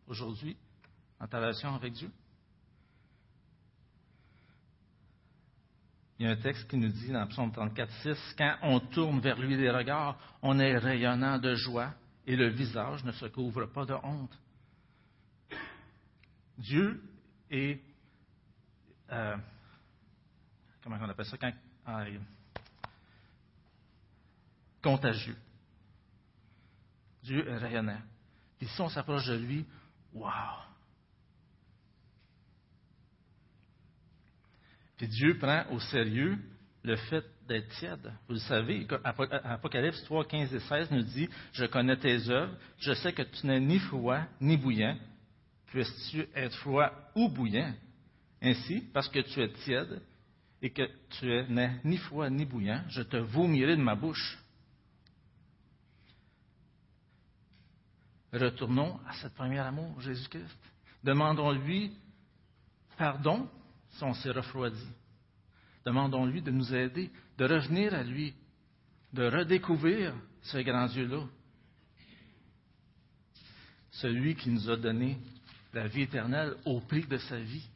aujourd'hui 0.06 0.56
en 1.20 1.26
ta 1.26 1.38
relation 1.38 1.74
avec 1.74 1.92
Dieu? 1.92 2.10
Il 6.18 6.26
y 6.26 6.28
a 6.28 6.32
un 6.32 6.36
texte 6.36 6.68
qui 6.68 6.76
nous 6.76 6.88
dit 6.88 7.10
dans 7.10 7.26
Psaume 7.26 7.50
34, 7.50 7.90
6, 8.02 8.34
Quand 8.38 8.56
on 8.62 8.80
tourne 8.80 9.20
vers 9.20 9.38
lui 9.38 9.56
les 9.56 9.70
regards, 9.70 10.16
on 10.42 10.58
est 10.60 10.78
rayonnant 10.78 11.38
de 11.38 11.54
joie 11.56 11.92
et 12.26 12.36
le 12.36 12.48
visage 12.48 13.04
ne 13.04 13.12
se 13.12 13.26
couvre 13.26 13.66
pas 13.66 13.84
de 13.84 13.94
honte. 13.94 14.38
Dieu 16.56 17.02
est, 17.50 17.80
euh, 19.10 19.36
comment 20.82 20.96
on 21.00 21.08
appelle 21.08 21.26
ça, 21.26 21.36
quand, 21.36 21.52
ah, 21.84 22.04
contagieux. 24.80 25.36
Dieu 27.24 27.48
est 27.48 27.56
rayonnant. 27.56 28.00
Et 28.60 28.66
si 28.66 28.80
on 28.80 28.88
s'approche 28.88 29.26
de 29.26 29.36
lui, 29.36 29.66
waouh! 30.12 30.73
Dieu 35.06 35.38
prend 35.38 35.64
au 35.70 35.80
sérieux 35.80 36.38
le 36.82 36.96
fait 36.96 37.24
d'être 37.48 37.68
tiède. 37.78 38.12
Vous 38.28 38.34
le 38.34 38.40
savez, 38.40 38.86
Apocalypse 39.04 40.02
3, 40.04 40.24
15 40.24 40.54
et 40.54 40.60
16 40.60 40.90
nous 40.90 41.02
dit 41.02 41.28
Je 41.52 41.64
connais 41.66 41.96
tes 41.96 42.28
œuvres, 42.30 42.54
je 42.78 42.92
sais 42.94 43.12
que 43.12 43.22
tu 43.22 43.46
n'es 43.46 43.60
ni 43.60 43.78
froid 43.78 44.20
ni 44.40 44.56
bouillant 44.56 44.96
puisses-tu 45.74 46.28
être 46.36 46.56
froid 46.58 46.92
ou 47.16 47.28
bouillant? 47.28 47.74
Ainsi, 48.40 48.80
parce 48.92 49.08
que 49.08 49.18
tu 49.18 49.40
es 49.40 49.52
tiède 49.64 50.00
et 50.62 50.70
que 50.70 50.88
tu 51.18 51.26
n'es 51.52 51.80
ni 51.82 51.96
froid 51.96 52.30
ni 52.30 52.44
bouillant, 52.44 52.84
je 52.88 53.02
te 53.02 53.16
vomirai 53.16 53.76
de 53.76 53.82
ma 53.82 53.96
bouche. 53.96 54.38
Retournons 58.32 59.00
à 59.08 59.14
cette 59.14 59.34
première 59.34 59.66
amour, 59.66 60.00
Jésus-Christ. 60.00 60.56
Demandons-lui 61.02 61.92
pardon 62.96 63.48
si 63.94 64.04
on 64.04 64.14
s'est 64.14 64.30
refroidi. 64.30 64.86
Demandons-lui 65.84 66.42
de 66.42 66.50
nous 66.50 66.74
aider, 66.74 67.10
de 67.36 67.44
revenir 67.44 67.94
à 67.94 68.02
lui, 68.02 68.34
de 69.12 69.24
redécouvrir 69.26 70.14
ce 70.42 70.58
grand 70.58 70.86
Dieu-là. 70.86 71.24
Celui 73.90 74.34
qui 74.34 74.50
nous 74.50 74.68
a 74.68 74.76
donné 74.76 75.18
la 75.72 75.86
vie 75.86 76.02
éternelle 76.02 76.54
au 76.64 76.80
prix 76.80 77.06
de 77.06 77.18
sa 77.18 77.38
vie. 77.38 77.68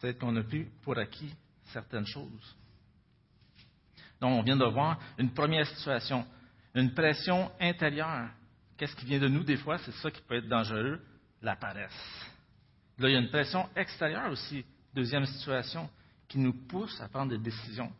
Peut-être 0.00 0.18
qu'on 0.18 0.36
a 0.36 0.42
pris 0.42 0.66
pour 0.82 0.98
acquis 0.98 1.32
certaines 1.72 2.06
choses. 2.06 2.56
Donc, 4.20 4.38
on 4.38 4.42
vient 4.42 4.56
de 4.56 4.64
voir 4.64 4.98
une 5.18 5.32
première 5.32 5.66
situation, 5.66 6.26
une 6.74 6.92
pression 6.92 7.50
intérieure. 7.60 8.30
Qu'est-ce 8.76 8.96
qui 8.96 9.06
vient 9.06 9.18
de 9.18 9.28
nous 9.28 9.44
des 9.44 9.56
fois? 9.56 9.78
C'est 9.78 9.92
ça 9.92 10.10
qui 10.10 10.20
peut 10.22 10.36
être 10.36 10.48
dangereux, 10.48 11.00
la 11.40 11.56
paresse. 11.56 12.35
Là, 12.98 13.08
il 13.08 13.12
y 13.12 13.16
a 13.16 13.20
une 13.20 13.30
pression 13.30 13.68
extérieure 13.76 14.30
aussi, 14.30 14.64
deuxième 14.94 15.26
situation, 15.26 15.88
qui 16.28 16.38
nous 16.38 16.54
pousse 16.66 17.00
à 17.00 17.08
prendre 17.08 17.30
des 17.30 17.38
décisions. 17.38 17.92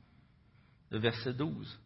Le 0.90 0.98
verset 0.98 1.34
12. 1.34 1.78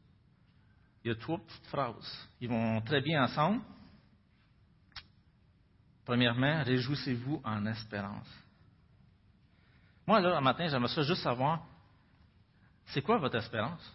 Il 1.04 1.08
y 1.08 1.10
a 1.10 1.16
trois 1.16 1.38
petites 1.38 1.66
phrases. 1.66 2.28
Ils 2.40 2.48
vont 2.48 2.80
très 2.82 3.00
bien 3.00 3.24
ensemble. 3.24 3.62
Premièrement, 6.04 6.62
réjouissez-vous 6.62 7.40
en 7.44 7.66
espérance. 7.66 8.28
Moi, 10.06 10.20
là, 10.20 10.36
un 10.36 10.40
matin, 10.40 10.66
j'aimerais 10.68 10.92
ça 10.92 11.02
juste 11.02 11.22
savoir, 11.22 11.64
c'est 12.86 13.02
quoi 13.02 13.18
votre 13.18 13.36
espérance? 13.36 13.92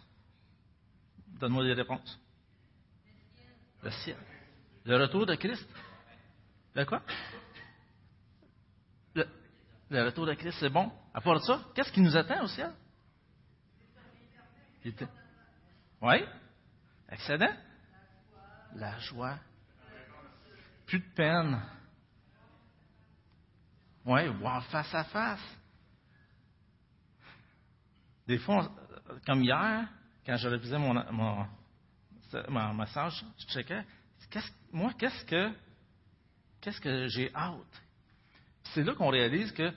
Donne-moi 1.38 1.64
des 1.64 1.74
réponses. 1.74 2.18
Le 3.82 3.90
ciel. 3.90 4.16
Le 4.84 4.96
retour 4.96 5.26
de 5.26 5.34
Christ. 5.34 5.68
Le 6.74 6.84
quoi? 6.84 7.02
Le, 9.90 10.04
retour 10.04 10.26
de 10.26 10.34
Christ, 10.34 10.58
c'est 10.60 10.68
bon? 10.68 10.90
À 11.14 11.20
part 11.20 11.40
ça, 11.42 11.60
qu'est-ce 11.74 11.92
qui 11.92 12.00
nous 12.00 12.16
attend 12.16 12.42
au 12.42 12.48
ciel? 12.48 12.72
Oui? 16.02 16.24
Excellent. 17.08 17.54
La 18.74 18.98
joie. 18.98 19.38
Plus 20.86 21.00
de 21.00 21.14
peine. 21.14 21.60
Oui, 24.04 24.28
voir 24.38 24.64
face 24.66 24.94
à 24.94 25.04
face. 25.04 25.56
Des 28.26 28.38
fois, 28.38 28.70
comme 29.24 29.42
hier, 29.42 29.88
quand 30.24 30.36
je 30.36 30.48
révisais 30.48 30.78
mon, 30.78 31.46
message, 32.74 33.24
je 33.38 33.46
checkais, 33.46 33.84
moi, 34.72 34.92
qu'est-ce 34.98 35.24
que, 35.24 35.52
qu'est-ce 36.60 36.80
que 36.80 37.08
j'ai 37.08 37.34
hâte? 37.34 37.82
C'est 38.74 38.84
là 38.84 38.94
qu'on 38.94 39.10
réalise 39.10 39.52
que 39.52 39.72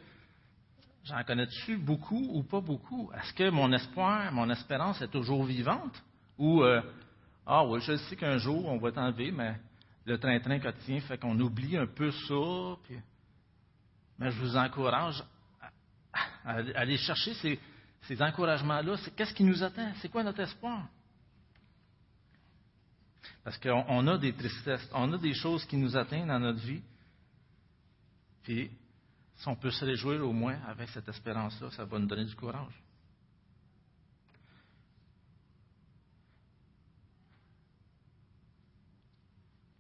j'en 1.04 1.24
connais-tu 1.24 1.78
beaucoup 1.78 2.30
ou 2.34 2.44
pas 2.44 2.62
beaucoup? 2.62 3.12
Est-ce 3.14 3.34
que 3.34 3.50
mon 3.50 3.72
espoir, 3.72 4.32
mon 4.32 4.50
espérance 4.50 5.02
est 5.02 5.08
toujours 5.08 5.44
vivante? 5.44 6.02
Ou, 6.38 6.64
euh, 6.64 6.82
ah 7.46 7.66
oui, 7.66 7.82
je 7.82 7.98
sais 7.98 8.16
qu'un 8.16 8.38
jour, 8.38 8.66
on 8.68 8.78
va 8.78 8.92
t'enlever, 8.92 9.32
mais 9.32 9.56
le 10.06 10.18
train-train 10.18 10.60
quotidien 10.60 11.02
fait 11.02 11.18
qu'on 11.18 11.40
oublie 11.40 11.78
un 11.78 11.88
peu 11.88 12.12
ça, 12.12 12.96
mais 14.18 14.32
je 14.32 14.40
vous 14.40 14.58
encourage 14.58 15.24
à, 16.44 16.56
aller 16.76 16.98
chercher 16.98 17.34
ces, 18.04 18.22
encouragements-là. 18.22 18.98
Qu'est-ce 19.16 19.34
qui 19.34 19.44
nous 19.44 19.64
attend? 19.64 19.92
C'est 20.02 20.10
quoi 20.10 20.24
notre 20.24 20.42
espoir? 20.42 20.88
Parce 23.44 23.58
qu'on 23.58 24.08
a 24.08 24.18
des 24.18 24.34
tristesses, 24.34 24.88
on 24.94 25.12
a 25.14 25.18
des 25.18 25.34
choses 25.34 25.66
qui 25.66 25.78
nous 25.78 25.96
atteignent 25.96 26.28
dans 26.28 26.40
notre 26.40 26.60
vie. 26.60 26.82
Puis, 28.44 28.72
si 29.36 29.48
on 29.48 29.56
peut 29.56 29.72
se 29.72 29.86
réjouir 29.86 30.26
au 30.26 30.34
moins 30.34 30.60
avec 30.68 30.90
cette 30.90 31.08
espérance-là, 31.08 31.72
ça 31.72 31.86
va 31.86 32.00
nous 32.00 32.08
donner 32.08 32.26
du 32.26 32.36
courage. 32.36 32.84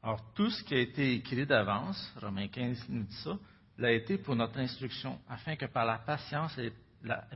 Alors, 0.01 0.33
tout 0.33 0.49
ce 0.49 0.63
qui 0.63 0.73
a 0.73 0.79
été 0.79 1.15
écrit 1.15 1.45
d'avance, 1.45 2.13
Romains 2.21 2.47
15 2.47 2.85
nous 2.89 3.03
dit 3.03 3.15
ça, 3.17 3.37
l'a 3.77 3.91
été 3.91 4.17
pour 4.17 4.35
notre 4.35 4.57
instruction, 4.59 5.19
afin 5.27 5.55
que 5.55 5.65
par 5.65 5.85
la 5.85 5.97
patience 5.97 6.57
et 6.57 6.71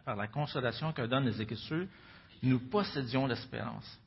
par 0.06 0.16
la 0.16 0.28
consolation 0.28 0.94
que 0.94 1.02
donnent 1.02 1.26
les 1.26 1.42
Écritures, 1.42 1.88
nous 2.42 2.60
possédions 2.60 3.28
l'espérance. 3.28 4.00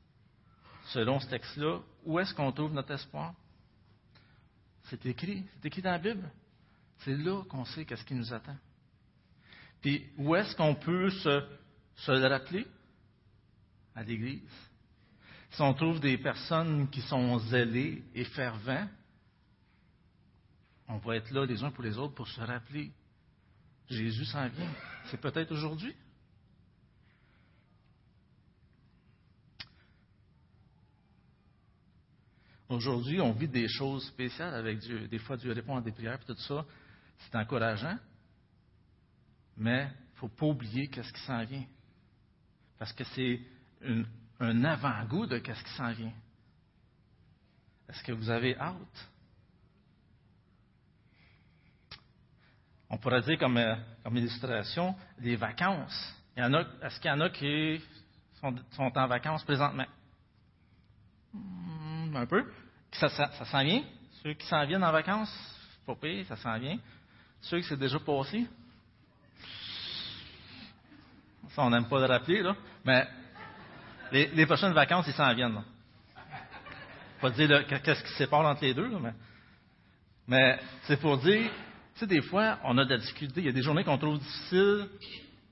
Selon 0.87 1.19
ce 1.21 1.29
texte-là, 1.29 1.81
où 2.05 2.19
est-ce 2.19 2.35
qu'on 2.35 2.53
trouve 2.53 2.73
notre 2.73 2.93
espoir? 2.93 3.35
C'est 4.85 5.05
écrit, 5.07 5.45
c'est 5.55 5.67
écrit 5.67 5.83
dans 5.83 5.91
la 5.91 5.99
Bible. 5.99 6.31
C'est 6.99 7.17
là 7.17 7.43
qu'on 7.49 7.65
sait 7.65 7.85
qu'est-ce 7.85 8.05
qui 8.05 8.15
nous 8.15 8.33
attend. 8.33 8.57
Puis 9.81 10.07
où 10.17 10.35
est-ce 10.35 10.57
qu'on 10.57 10.75
peut 10.75 11.11
se, 11.11 11.47
se 11.97 12.11
rappeler? 12.11 12.67
À 13.95 14.03
l'Église. 14.03 14.43
Si 15.51 15.63
on 15.63 15.73
trouve 15.73 16.01
des 16.01 16.19
personnes 16.19 16.91
qui 16.91 17.01
sont 17.01 17.39
zélées 17.39 18.05
et 18.15 18.25
fervents, 18.25 18.89
on 20.89 20.99
va 20.99 21.17
être 21.17 21.31
là 21.31 21.47
les 21.47 21.63
uns 21.63 21.71
pour 21.71 21.83
les 21.83 21.97
autres 21.97 22.15
pour 22.15 22.29
se 22.29 22.41
rappeler. 22.41 22.93
Jésus 23.89 24.25
s'en 24.27 24.49
vient. 24.49 24.71
C'est 25.07 25.21
peut-être 25.21 25.53
aujourd'hui. 25.53 25.95
Aujourd'hui, 32.69 33.21
on 33.21 33.33
vit 33.33 33.49
des 33.49 33.69
choses 33.69 34.05
spéciales 34.09 34.55
avec 34.55 34.81
Dieu. 34.81 35.07
Des 35.07 35.21
fois, 35.21 35.37
Dieu 35.37 35.53
répond 35.53 35.77
à 35.77 35.81
des 35.81 35.93
prières 35.93 36.19
et 36.21 36.25
tout 36.25 36.37
ça. 36.41 36.67
C'est 37.19 37.37
encourageant. 37.37 37.99
Mais 39.57 39.85
il 39.85 40.15
ne 40.15 40.19
faut 40.19 40.29
pas 40.29 40.47
oublier 40.47 40.89
qu'est-ce 40.89 41.13
qui 41.13 41.21
s'en 41.23 41.45
vient. 41.45 41.65
Parce 42.79 42.93
que 42.93 43.05
c'est 43.05 43.41
un 44.41 44.65
avant-goût 44.65 45.27
de 45.27 45.39
qu'est-ce 45.39 45.63
qui 45.65 45.73
s'en 45.73 45.93
vient. 45.93 46.13
Est-ce 47.89 48.03
que 48.03 48.13
vous 48.13 48.29
avez 48.31 48.59
hâte? 48.59 49.09
On 52.89 52.99
pourrait 52.99 53.23
dire 53.23 53.39
comme, 53.39 53.57
euh, 53.57 53.75
illustration 54.13 54.95
les 55.19 55.37
vacances. 55.37 56.15
est-ce 56.37 57.01
qu'il 57.01 57.11
y 57.11 57.15
en 57.15 57.21
a 57.21 57.31
qui 57.31 57.83
sont, 58.41 58.57
en 58.79 59.07
vacances 59.07 59.45
présentement? 59.45 59.87
Hmm, 61.33 62.15
un 62.15 62.27
peu. 62.27 62.51
Ça, 62.93 63.09
ça, 63.09 63.45
s'en 63.45 63.65
vient? 63.65 63.83
Ceux 64.23 64.35
qui 64.35 64.47
s'en 64.47 64.65
viennent 64.67 64.85
en 64.85 64.93
vacances, 64.93 65.33
pas 65.85 65.97
pire, 65.97 66.25
ça 66.27 66.37
s'en 66.37 66.59
vient. 66.59 66.79
Ceux 67.41 67.61
qui 67.61 67.65
c'est 67.69 67.79
déjà 67.79 67.99
passé? 67.99 68.47
Ça, 71.51 71.63
on 71.63 71.71
n'aime 71.71 71.89
pas 71.89 72.01
le 72.01 72.07
rappeler, 72.07 72.43
là. 72.43 72.55
Mais 72.85 73.07
les, 74.13 74.47
prochaines 74.47 74.73
vacances, 74.73 75.07
ils 75.09 75.15
s'en 75.15 75.33
viennent. 75.35 75.55
Là. 75.55 75.65
Pas 77.21 77.31
dire 77.31 77.67
qu'est-ce 77.67 78.03
qui 78.03 78.11
se 78.11 78.19
sépare 78.19 78.45
entre 78.45 78.63
les 78.63 78.75
deux, 78.75 78.89
mais, 78.99 79.15
mais 80.29 80.61
c'est 80.85 81.01
pour 81.01 81.19
dire 81.19 81.51
tu 81.97 82.01
sais, 82.01 82.07
des 82.07 82.21
fois, 82.21 82.59
on 82.63 82.77
a 82.77 82.85
de 82.85 82.91
la 82.91 82.99
difficulté. 82.99 83.41
Il 83.41 83.47
y 83.47 83.49
a 83.49 83.53
des 83.53 83.63
journées 83.63 83.83
qu'on 83.83 83.97
trouve 83.97 84.19
difficiles, 84.19 84.87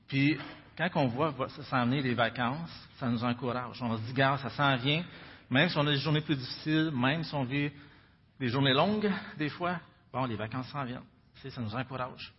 puis 0.07 0.37
quand 0.77 0.91
on 0.97 1.07
voit 1.07 1.35
s'en 1.49 1.87
venir 1.87 2.03
les 2.03 2.13
vacances, 2.13 2.71
ça 2.99 3.09
nous 3.09 3.25
encourage. 3.25 3.81
On 3.81 3.97
se 3.97 4.03
dit, 4.03 4.13
gars, 4.13 4.37
ça 4.37 4.51
s'en 4.51 4.77
vient. 4.77 5.03
Même 5.49 5.71
si 5.71 5.79
on 5.79 5.87
a 5.87 5.91
des 5.91 5.97
journées 5.97 6.21
plus 6.21 6.37
difficiles, 6.37 6.91
même 6.95 7.25
si 7.25 7.35
on 7.35 7.45
vit 7.45 7.71
des 8.39 8.49
journées 8.49 8.75
longues, 8.75 9.11
des 9.39 9.49
fois, 9.49 9.81
bon, 10.13 10.27
les 10.27 10.37
vacances 10.37 10.69
s'en 10.69 10.85
viennent. 10.85 11.01
Ça 11.43 11.61
nous 11.61 11.75
encourage. 11.75 12.33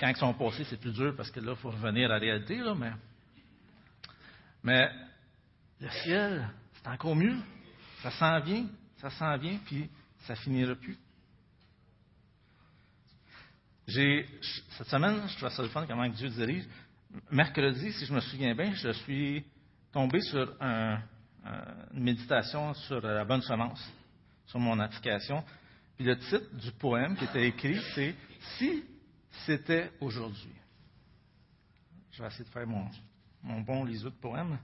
Quand 0.00 0.08
ils 0.08 0.16
sont 0.16 0.34
passés, 0.34 0.64
c'est 0.64 0.80
plus 0.80 0.92
dur 0.92 1.14
parce 1.16 1.30
que 1.30 1.40
là, 1.40 1.52
il 1.52 1.58
faut 1.58 1.70
revenir 1.70 2.10
à 2.10 2.14
la 2.14 2.18
réalité, 2.18 2.56
là, 2.58 2.74
mais, 4.62 4.90
le 5.80 5.88
ciel, 6.02 6.48
c'est 6.74 6.88
encore 6.88 7.16
mieux. 7.16 7.36
Ça 8.02 8.10
s'en 8.10 8.40
vient, 8.40 8.66
ça 8.98 9.10
s'en 9.10 9.36
vient, 9.38 9.58
puis 9.64 9.88
ça 10.20 10.34
finira 10.34 10.74
plus. 10.74 10.98
Cette 13.86 14.88
semaine, 14.88 15.22
je 15.28 15.36
trouve 15.36 15.48
ça 15.48 15.62
le 15.62 15.68
fun 15.68 15.86
comment 15.86 16.08
Dieu 16.08 16.28
dirige. 16.28 16.64
Mercredi, 17.30 17.92
si 17.92 18.04
je 18.04 18.12
me 18.12 18.20
souviens 18.20 18.54
bien, 18.54 18.74
je 18.74 18.90
suis 18.90 19.44
tombé 19.92 20.20
sur 20.20 20.54
une 20.60 21.00
méditation 21.94 22.74
sur 22.74 23.00
la 23.00 23.24
bonne 23.24 23.42
semence, 23.42 23.82
sur 24.46 24.58
mon 24.58 24.78
application. 24.78 25.42
Puis 25.98 26.06
le 26.06 26.16
titre 26.16 26.54
du 26.54 26.70
poème 26.70 27.16
qui 27.16 27.24
était 27.24 27.48
écrit, 27.48 27.76
c'est 27.96 28.14
Si 28.56 28.84
c'était 29.46 29.90
aujourd'hui. 30.00 30.54
Je 32.12 32.22
vais 32.22 32.28
essayer 32.28 32.44
de 32.44 32.50
faire 32.50 32.68
mon, 32.68 33.60
bon 33.62 33.84
lisou 33.84 34.08
de 34.08 34.14
poème. 34.14 34.60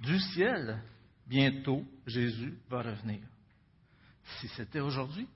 Du 0.00 0.18
ciel, 0.18 0.82
bientôt, 1.26 1.84
Jésus 2.06 2.58
va 2.70 2.80
revenir. 2.80 3.20
Si 4.40 4.48
c'était 4.48 4.80
aujourd'hui. 4.80 5.28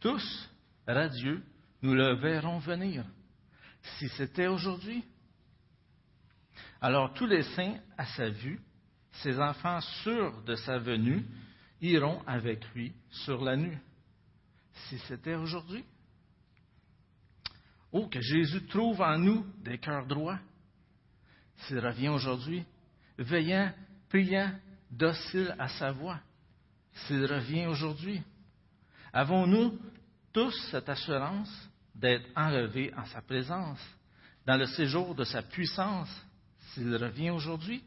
Tous, 0.00 0.50
radieux, 0.86 1.42
nous 1.80 1.94
le 1.94 2.14
verrons 2.16 2.58
venir. 2.58 3.06
Si 3.96 4.10
c'était 4.10 4.48
aujourd'hui. 4.48 5.02
Alors 6.82 7.14
tous 7.14 7.26
les 7.26 7.42
saints 7.42 7.78
à 7.96 8.04
sa 8.04 8.28
vue, 8.28 8.60
ses 9.22 9.40
enfants 9.40 9.80
sûrs 10.02 10.42
de 10.42 10.56
sa 10.56 10.76
venue, 10.76 11.24
iront 11.84 12.22
avec 12.26 12.64
lui 12.74 12.92
sur 13.10 13.44
la 13.44 13.56
nue. 13.56 13.78
Si 14.88 14.98
c'était 15.00 15.34
aujourd'hui. 15.34 15.84
Oh, 17.92 18.08
que 18.08 18.20
Jésus 18.20 18.66
trouve 18.66 19.00
en 19.00 19.18
nous 19.18 19.46
des 19.62 19.78
cœurs 19.78 20.06
droits. 20.06 20.40
S'il 21.58 21.78
revient 21.78 22.08
aujourd'hui, 22.08 22.64
veillant, 23.18 23.72
priant, 24.08 24.50
docile 24.90 25.54
à 25.58 25.68
sa 25.68 25.92
voix. 25.92 26.18
S'il 27.06 27.24
revient 27.24 27.66
aujourd'hui, 27.66 28.20
avons-nous 29.12 29.78
tous 30.32 30.54
cette 30.70 30.88
assurance 30.88 31.50
d'être 31.94 32.28
enlevés 32.34 32.92
en 32.96 33.04
sa 33.06 33.22
présence, 33.22 33.80
dans 34.44 34.56
le 34.56 34.66
séjour 34.66 35.14
de 35.14 35.24
sa 35.24 35.42
puissance, 35.42 36.10
s'il 36.72 36.94
revient 36.96 37.30
aujourd'hui? 37.30 37.84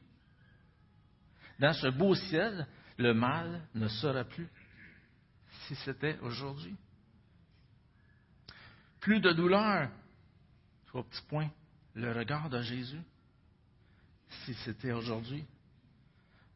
Dans 1.59 1.73
ce 1.73 1.87
beau 1.87 2.15
ciel, 2.15 2.65
le 2.97 3.13
mal 3.13 3.61
ne 3.75 3.87
sera 3.87 4.23
plus, 4.23 4.47
si 5.67 5.75
c'était 5.75 6.17
aujourd'hui. 6.19 6.75
Plus 8.99 9.19
de 9.19 9.31
douleur, 9.31 9.89
trois 10.87 11.03
petits 11.03 11.21
points, 11.27 11.49
le 11.93 12.11
regard 12.11 12.49
de 12.49 12.61
Jésus, 12.61 13.01
si 14.45 14.53
c'était 14.65 14.91
aujourd'hui. 14.91 15.45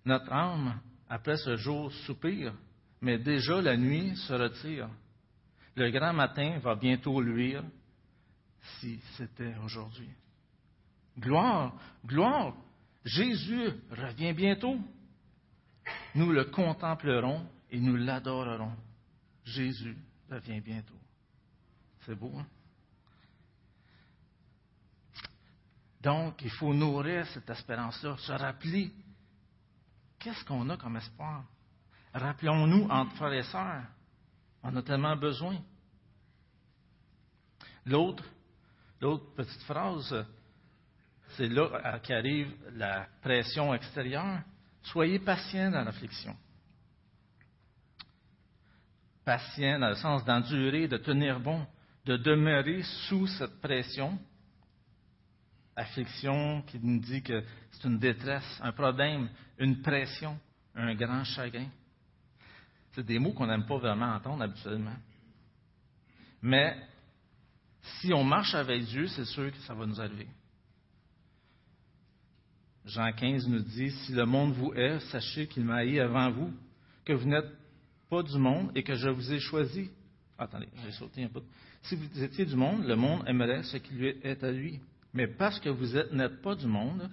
Notre 0.06 0.32
âme, 0.32 0.80
après 1.10 1.38
ce 1.38 1.56
jour, 1.58 1.91
soupire, 2.06 2.54
mais 3.01 3.17
déjà 3.17 3.62
la 3.62 3.77
nuit 3.77 4.15
se 4.15 4.34
retire. 4.34 4.89
Le 5.75 5.89
grand 5.91 6.13
matin 6.13 6.60
va 6.60 6.75
bientôt 6.75 7.21
luire, 7.21 7.63
si 8.80 8.99
c'était 9.17 9.56
aujourd'hui. 9.63 10.10
Gloire, 11.17 11.73
gloire, 12.06 12.56
Jésus 13.06 13.69
revient 13.89 14.34
bientôt. 14.34 14.77
Nous 16.15 16.32
le 16.32 16.45
contemplerons 16.45 17.47
et 17.69 17.80
nous 17.80 17.95
l'adorerons. 17.95 18.76
Jésus 19.43 19.97
revient 20.30 20.62
bientôt. 20.62 21.00
C'est 22.06 22.15
beau, 22.15 22.34
hein? 22.38 22.45
Donc, 26.02 26.41
il 26.41 26.50
faut 26.50 26.74
nourrir 26.74 27.28
cette 27.28 27.50
espérance-là, 27.50 28.17
se 28.17 28.32
rappeler 28.32 28.91
qu'est-ce 30.17 30.43
qu'on 30.45 30.67
a 30.69 30.78
comme 30.78 30.97
espoir. 30.97 31.43
Rappelons-nous 32.13 32.88
entre 32.89 33.15
frères 33.15 33.34
et 33.34 33.43
sœurs, 33.43 33.84
on 34.63 34.76
a 34.76 34.82
tellement 34.82 35.15
besoin. 35.15 35.58
L'autre, 37.86 38.24
l'autre 39.00 39.34
petite 39.36 39.62
phrase, 39.62 40.26
c'est 41.38 41.47
là 41.47 42.00
qu'arrive 42.00 42.54
la 42.74 43.08
pression 43.21 43.74
extérieure. 43.74 44.41
Soyez 44.84 45.20
patient 45.20 45.72
dans 45.72 45.84
l'affliction. 45.84 46.36
Patient 49.24 49.80
dans 49.80 49.89
le 49.89 49.96
sens 49.96 50.26
d'endurer, 50.26 50.88
de 50.88 50.98
tenir 50.98 51.39
bon, 51.39 51.65
de 52.06 52.17
demeurer 52.17 52.82
sous 53.08 53.28
cette 53.28 53.62
pression. 53.62 54.17
Affliction 55.76 56.63
qui 56.63 56.80
nous 56.80 57.00
dit 57.00 57.22
que 57.22 57.44
c'est 57.72 57.88
une 57.88 58.00
détresse, 58.00 58.60
un 58.62 58.72
problème, 58.72 59.30
une 59.58 59.82
pression, 59.82 60.38
un 60.76 60.94
grand 60.96 61.24
chagrin. 61.24 61.67
C'est 62.94 63.06
des 63.06 63.20
mots 63.20 63.32
qu'on 63.32 63.48
n'aime 63.48 63.65
pas 63.65 63.78
vraiment 63.78 64.13
entendre 64.13 64.44
habituellement. 64.44 64.96
Mais 66.41 66.76
si 67.82 68.13
on 68.13 68.24
marche 68.24 68.54
avec 68.54 68.84
Dieu, 68.86 69.08
c'est 69.08 69.26
sûr 69.26 69.52
que 69.52 69.58
ça 69.60 69.74
va 69.74 69.86
nous 69.86 70.00
arriver. 70.02 70.28
Jean 72.86 73.12
15 73.12 73.48
nous 73.48 73.60
dit, 73.60 73.91
Si 73.91 74.13
le 74.13 74.26
monde 74.26 74.54
vous 74.54 74.74
hait, 74.74 75.00
sachez 75.12 75.48
qu'il 75.48 75.63
m'a 75.63 75.78
haï 75.78 76.00
avant 76.00 76.32
vous, 76.32 76.52
que 77.06 77.13
vous 77.13 77.28
n'êtes 77.28 77.50
pas 78.10 78.24
du 78.24 78.38
monde 78.38 78.72
et 78.76 78.84
que 78.84 78.96
je 78.96 79.10
vous 79.10 79.32
ai 79.32 79.39
choisi. 79.39 79.89
Attendez, 80.38 80.67
j'ai 80.84 80.91
sauté 80.91 81.24
un 81.24 81.30
peu. 81.30 81.41
Si 81.84 81.96
vous 81.96 82.24
étiez 82.24 82.46
du 82.46 82.56
monde, 82.56 82.86
le 82.86 82.96
monde 82.96 83.24
aimerait 83.28 83.63
ce 83.63 83.78
qui 83.78 83.94
lui 83.94 84.15
est 84.24 84.44
à 84.44 84.52
lui. 84.52 84.80
Mais 85.13 85.28
parce 85.28 85.60
que 85.60 85.70
vous 85.70 85.98
n'êtes 86.15 86.41
pas 86.41 86.56
du 86.56 86.67
monde 86.67 87.10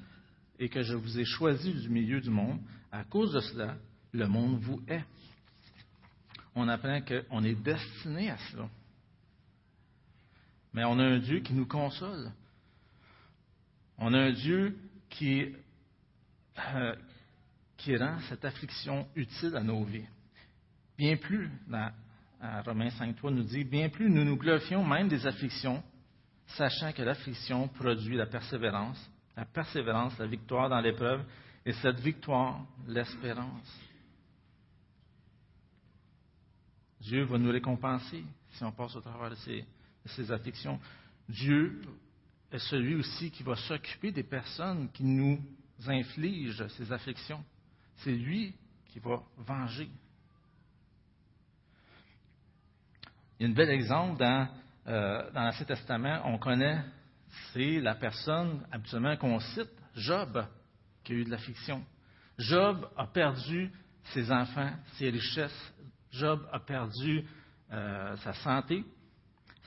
et 0.59 0.69
que 0.69 0.83
je 0.83 0.95
vous 0.95 1.19
ai 1.19 1.25
choisi 1.25 1.73
du 1.73 1.89
milieu 1.89 2.21
du 2.21 2.31
monde, 2.31 2.59
à 2.91 3.05
cause 3.05 3.33
de 3.33 3.41
cela, 3.41 3.77
le 4.13 4.27
monde 4.27 4.59
vous 4.61 4.81
hait 4.89 5.05
on 6.59 6.69
apprend 6.69 7.01
qu'on 7.01 7.45
est 7.45 7.55
destiné 7.55 8.31
à 8.31 8.39
cela. 8.51 8.69
Mais 10.73 10.85
on 10.85 10.99
a 10.99 11.05
un 11.05 11.19
Dieu 11.19 11.41
qui 11.41 11.55
nous 11.55 11.67
console. 11.67 12.33
On 13.97 14.13
a 14.13 14.19
un 14.19 14.33
Dieu 14.33 14.77
qui, 15.11 15.55
euh, 16.75 16.95
qui 17.77 17.97
rend 17.97 18.19
cette 18.29 18.45
affliction 18.45 19.07
utile 19.15 19.57
à 19.57 19.63
nos 19.63 19.85
vies. 19.85 20.07
Bien 20.97 21.17
plus, 21.17 21.51
dans, 21.67 21.93
Romains 22.65 22.89
5.3 22.89 23.31
nous 23.31 23.43
dit, 23.43 23.65
bien 23.65 23.89
plus 23.89 24.09
nous 24.11 24.25
nous 24.25 24.37
glorifions 24.37 24.85
même 24.85 25.09
des 25.09 25.27
afflictions, 25.27 25.83
sachant 26.47 26.93
que 26.93 27.03
l'affliction 27.03 27.69
produit 27.69 28.17
la 28.17 28.27
persévérance, 28.27 28.99
la 29.37 29.45
persévérance, 29.45 30.19
la 30.19 30.27
victoire 30.27 30.69
dans 30.69 30.81
l'épreuve, 30.81 31.25
et 31.65 31.73
cette 31.75 32.01
victoire, 32.01 32.65
l'espérance. 32.87 33.81
Dieu 37.01 37.25
va 37.25 37.39
nous 37.39 37.51
récompenser 37.51 38.25
si 38.53 38.65
on 38.65 38.73
passe 38.73 38.97
au 38.97 39.01
travers 39.01 39.31
de 39.31 39.37
ces, 40.07 40.33
afflictions. 40.33 40.81
Dieu 41.29 41.81
est 42.51 42.59
celui 42.59 42.95
aussi 42.95 43.31
qui 43.31 43.43
va 43.43 43.57
s'occuper 43.57 44.11
des 44.13 44.23
personnes 44.23 44.91
qui 44.93 45.05
nous 45.05 45.39
inflige 45.87 46.67
ces 46.69 46.91
afflictions. 46.93 47.45
C'est 47.97 48.13
lui 48.13 48.55
qui 48.87 48.99
va 49.01 49.23
venger. 49.37 49.91
Il 53.39 53.47
y 53.47 53.49
a 53.49 53.53
un 53.53 53.55
bel 53.55 53.71
exemple 53.71 54.19
dans, 54.19 54.49
euh, 54.87 55.31
dans 55.33 55.43
l'Ancien 55.43 55.67
Testament. 55.67 56.23
On 56.25 56.39
connaît, 56.39 56.83
c'est 57.53 57.81
la 57.81 57.95
personne 57.95 58.67
habituellement 58.73 59.17
qu'on 59.17 59.39
cite, 59.39 59.71
Job, 59.95 60.45
qui 61.05 61.13
a 61.13 61.17
eu 61.17 61.25
de 61.25 61.31
l'affliction. 61.31 61.85
Job 62.39 62.89
a 62.97 63.07
perdu 63.07 63.71
ses 64.13 64.31
enfants, 64.31 64.71
ses 64.95 65.11
richesses. 65.11 65.75
Job 66.11 66.49
a 66.53 66.61
perdu 66.61 67.25
euh, 67.71 68.17
sa 68.19 68.33
santé. 68.33 68.85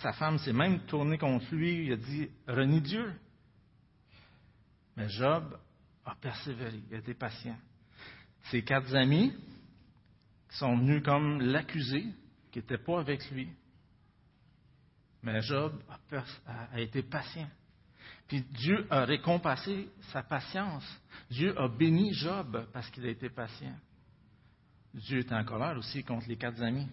Sa 0.02 0.14
femme 0.14 0.40
s'est 0.40 0.54
même 0.54 0.80
tournée 0.82 1.18
contre 1.18 1.54
lui. 1.54 1.86
Il 1.86 1.94
a 1.94 1.98
dit 1.98 2.30
Renie 2.48 2.82
Dieu. 2.82 3.14
Mais 4.98 5.08
Job 5.10 5.58
a 6.06 6.16
persévéré. 6.16 6.82
Il 6.90 6.96
a 6.96 7.00
été 7.00 7.14
patient. 7.14 7.58
Ses 8.50 8.64
quatre 8.64 8.96
amis 8.96 9.34
sont 10.50 10.76
venus 10.76 11.04
comme 11.04 11.40
l'accuser, 11.42 12.06
qui 12.52 12.60
n'étaient 12.60 12.80
pas 12.80 13.00
avec 13.00 13.30
lui. 13.32 13.48
Mais 15.24 15.42
Job 15.44 15.80
a, 15.88 16.74
a 16.74 16.80
été 16.80 17.04
patient. 17.04 17.48
Puis 18.28 18.42
Dieu 18.42 18.88
a 18.90 19.06
récompensé 19.06 19.88
sa 20.12 20.24
patience. 20.24 20.86
Dieu 21.30 21.58
a 21.60 21.68
béni 21.68 22.14
Job 22.14 22.68
parce 22.74 22.90
qu'il 22.90 23.06
a 23.06 23.10
été 23.10 23.30
patient. 23.30 23.76
Dieu 24.94 25.20
est 25.20 25.32
en 25.32 25.44
colère 25.44 25.78
aussi 25.78 26.04
contre 26.04 26.28
les 26.28 26.38
quatre 26.38 26.62
amis. 26.64 26.88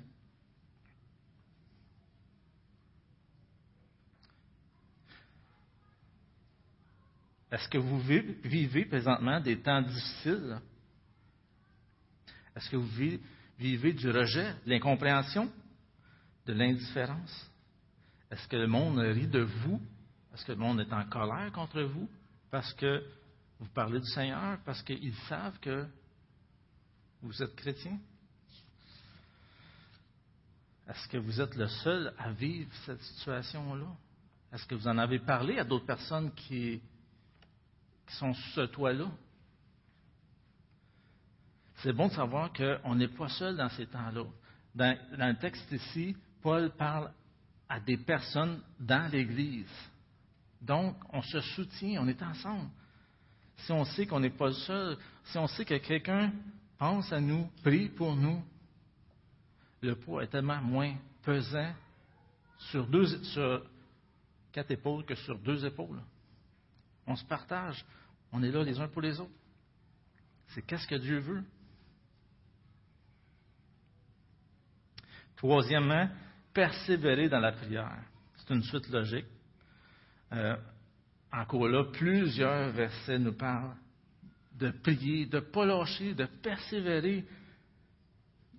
Est-ce 7.51 7.69
que 7.69 7.79
vous 7.79 8.01
vivez 8.01 8.85
présentement 8.85 9.41
des 9.41 9.59
temps 9.59 9.81
difficiles? 9.81 10.61
Est-ce 12.55 12.69
que 12.71 12.77
vous 12.77 13.19
vivez 13.59 13.93
du 13.93 14.11
rejet, 14.11 14.53
de 14.67 14.71
l'incompréhension, 14.71 15.51
de 16.47 16.53
l'indifférence? 16.53 17.51
Est-ce 18.31 18.47
que 18.49 18.57
le 18.57 18.67
monde 18.67 18.99
rit 18.99 19.27
de 19.27 19.41
vous? 19.41 19.81
Est-ce 20.35 20.45
que 20.45 20.53
le 20.53 20.59
monde 20.59 20.81
est 20.81 20.93
en 20.93 21.05
colère 21.05 21.51
contre 21.53 21.81
vous 21.83 22.09
parce 22.51 22.73
que 22.75 23.03
vous 23.59 23.69
parlez 23.69 24.01
du 24.01 24.07
Seigneur, 24.07 24.59
parce 24.65 24.83
qu'ils 24.83 25.15
savent 25.29 25.59
que 25.61 25.87
vous 27.23 27.43
êtes 27.43 27.55
chrétien? 27.57 27.99
Est-ce 30.89 31.09
que 31.09 31.19
vous 31.19 31.41
êtes 31.41 31.55
le 31.55 31.69
seul 31.69 32.15
à 32.19 32.31
vivre 32.33 32.71
cette 32.87 33.03
situation-là? 33.03 33.87
Est-ce 34.53 34.67
que 34.67 34.75
vous 34.75 34.89
en 34.89 34.97
avez 34.99 35.19
parlé 35.19 35.59
à 35.59 35.65
d'autres 35.65 35.87
personnes 35.87 36.33
qui 36.33 36.81
qui 38.09 38.17
sont 38.17 38.35
sous 38.35 38.51
ce 38.51 38.61
toit-là. 38.63 39.07
C'est 41.77 41.93
bon 41.93 42.09
de 42.09 42.13
savoir 42.13 42.53
qu'on 42.53 42.95
n'est 42.95 43.09
pas 43.09 43.29
seul 43.29 43.57
dans 43.57 43.69
ces 43.71 43.87
temps-là. 43.87 44.25
Dans, 44.75 44.99
le 45.13 45.39
texte 45.39 45.71
ici, 45.71 46.17
Paul 46.43 46.71
parle 46.71 47.13
à 47.69 47.79
des 47.79 47.97
personnes 47.97 48.61
dans 48.81 49.11
l'Église. 49.11 49.71
Donc, 50.61 50.97
on 51.13 51.23
se 51.23 51.41
soutient, 51.41 52.03
on 52.03 52.09
est 52.09 52.23
ensemble. 52.23 52.69
Si 53.59 53.73
on 53.73 53.85
sait 53.85 54.07
qu'on 54.07 54.21
n'est 54.21 54.31
pas 54.31 54.53
seul, 54.53 54.97
si 55.27 55.39
on 55.39 55.47
sait 55.47 55.65
que 55.65 55.75
quelqu'un 55.75 56.33
pense 56.79 57.13
à 57.13 57.21
nous, 57.21 57.49
prie 57.63 57.89
pour 57.89 58.17
nous, 58.17 58.43
le 59.83 59.95
poids 59.95 60.25
est 60.25 60.29
tellement 60.29 60.61
moins 60.61 60.95
pesant 61.23 61.73
sur, 62.71 62.87
deux, 62.87 63.23
sur 63.25 63.63
quatre 64.53 64.71
épaules 64.73 65.05
que 65.05 65.15
sur 65.15 65.39
deux 65.39 65.65
épaules. 65.65 66.01
On 67.09 67.17
se 67.17 67.25
partage. 67.25 67.85
On 68.31 68.43
est 68.43 68.51
là 68.51 68.63
les 68.63 68.79
uns 68.79 68.87
pour 68.87 69.03
les 69.03 69.19
autres. 69.19 69.33
C'est 70.49 70.63
qu'est-ce 70.63 70.87
que 70.87 70.95
Dieu 70.95 71.19
veut. 71.19 71.43
Troisièmement, 75.37 76.09
persévérer 76.53 77.29
dans 77.29 77.41
la 77.41 77.53
prière. 77.53 78.05
C'est 78.37 78.55
une 78.55 78.63
suite 78.63 78.89
logique. 78.91 79.27
Euh, 80.33 80.57
encore 81.33 81.69
là, 81.69 81.85
plusieurs 81.85 82.71
versets 82.73 83.19
nous 83.19 83.33
parlent 83.33 83.77
de 84.55 84.71
prier, 84.71 85.27
de 85.27 85.37
ne 85.37 85.41
pas 85.41 85.65
lâcher, 85.65 86.15
de 86.15 86.27
persévérer. 86.27 87.25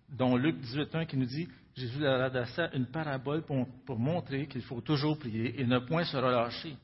Dont 0.09 0.37
Luc 0.37 0.55
18.1 0.57 1.05
qui 1.05 1.17
nous 1.17 1.25
dit 1.25 1.47
Jésus 1.75 1.99
leur 1.99 2.19
adressa 2.19 2.71
une 2.73 2.87
parabole 2.87 3.43
pour, 3.43 3.67
pour 3.85 3.99
montrer 3.99 4.47
qu'il 4.47 4.63
faut 4.63 4.81
toujours 4.81 5.19
prier 5.19 5.61
et 5.61 5.65
ne 5.67 5.77
point 5.77 6.03
se 6.03 6.17
relâcher. 6.17 6.75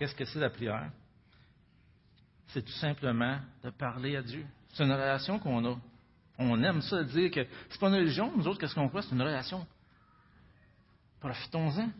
Qu'est-ce 0.00 0.14
que 0.14 0.24
c'est 0.24 0.40
la 0.40 0.48
prière? 0.48 0.90
C'est 2.46 2.64
tout 2.64 2.72
simplement 2.72 3.38
de 3.62 3.68
parler 3.68 4.16
à 4.16 4.22
Dieu. 4.22 4.46
C'est 4.72 4.82
une 4.82 4.92
relation 4.92 5.38
qu'on 5.38 5.62
a. 5.74 5.78
On 6.38 6.62
aime 6.62 6.80
ça, 6.80 7.04
dire 7.04 7.30
que 7.30 7.46
c'est 7.68 7.78
pas 7.78 7.88
une 7.88 7.96
religion, 7.96 8.32
nous 8.34 8.48
autres, 8.48 8.58
qu'est-ce 8.58 8.74
qu'on 8.74 8.88
fait? 8.88 9.02
C'est 9.02 9.14
une 9.14 9.20
relation. 9.20 9.66
Profitons-en. 11.20 11.90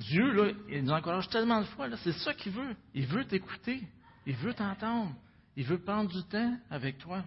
Dieu, 0.00 0.32
là, 0.32 0.52
il 0.70 0.84
nous 0.84 0.90
encourage 0.90 1.28
tellement 1.28 1.60
de 1.60 1.66
fois, 1.66 1.94
c'est 1.98 2.12
ça 2.12 2.32
qu'il 2.32 2.52
veut. 2.52 2.74
Il 2.94 3.06
veut 3.06 3.26
t'écouter. 3.26 3.82
Il 4.24 4.36
veut 4.36 4.54
t'entendre. 4.54 5.14
Il 5.54 5.66
veut 5.66 5.82
prendre 5.82 6.10
du 6.10 6.24
temps 6.24 6.58
avec 6.70 6.96
toi. 6.96 7.22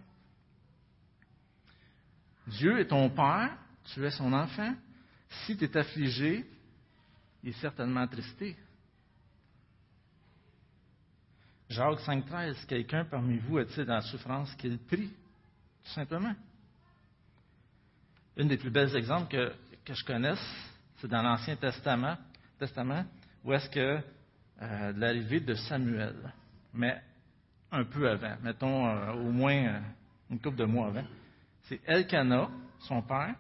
Dieu 2.47 2.79
est 2.79 2.88
ton 2.88 3.07
Père, 3.12 3.55
tu 3.93 4.03
es 4.03 4.09
son 4.09 4.33
enfant. 4.33 4.73
Si 5.45 5.55
tu 5.55 5.63
es 5.63 5.77
affligé, 5.77 6.43
il 7.43 7.49
est 7.49 7.60
certainement 7.60 8.01
attristé. 8.01 8.56
Jacques 11.69 11.99
5,13, 11.99 12.65
quelqu'un 12.65 13.06
parmi 13.06 13.38
vous 13.39 13.60
est-il 13.60 13.86
dans 13.86 13.95
la 13.95 14.01
souffrance 14.01 14.53
qu'il 14.56 14.77
prie, 14.79 15.10
tout 15.10 15.91
simplement? 15.91 16.34
Un 18.38 18.45
des 18.45 18.58
plus 18.58 18.69
belles 18.69 18.95
exemples 18.95 19.32
que, 19.32 19.53
que 19.84 19.93
je 19.93 20.06
connaisse, 20.06 20.43
c'est 20.97 21.08
dans 21.08 21.21
l'Ancien 21.21 21.56
Testament, 21.56 22.17
Testament, 22.58 23.06
où 23.43 23.53
est-ce 23.53 23.69
que 23.69 23.99
euh, 24.62 24.93
l'arrivée 24.95 25.39
de 25.39 25.56
Samuel, 25.56 26.32
mais 26.73 27.01
un 27.71 27.84
peu 27.84 28.10
avant, 28.10 28.38
mettons 28.41 28.88
euh, 28.88 29.13
au 29.13 29.32
moins 29.32 29.65
euh, 29.65 29.79
une 30.29 30.39
couple 30.39 30.58
de 30.58 30.65
mois 30.65 30.88
avant, 30.88 31.06
c'est 31.63 31.82
Elkanah, 31.86 32.49
son 32.79 33.01
père, 33.01 33.36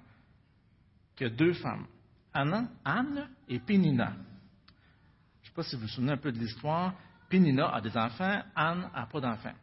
qui 1.15 1.25
a 1.25 1.29
deux 1.29 1.53
femmes, 1.53 1.85
Anna, 2.33 2.67
Anne 2.83 3.29
et 3.47 3.59
Pénina. 3.59 4.11
Je 4.11 4.11
ne 4.11 5.47
sais 5.47 5.53
pas 5.55 5.63
si 5.63 5.75
vous 5.75 5.83
vous 5.83 5.87
souvenez 5.87 6.13
un 6.13 6.17
peu 6.17 6.31
de 6.31 6.39
l'histoire. 6.39 6.93
Pénina 7.29 7.73
a 7.73 7.81
des 7.81 7.95
enfants, 7.95 8.41
Anne 8.55 8.89
n'a 8.93 9.05
pas 9.05 9.19
d'enfants. 9.19 9.55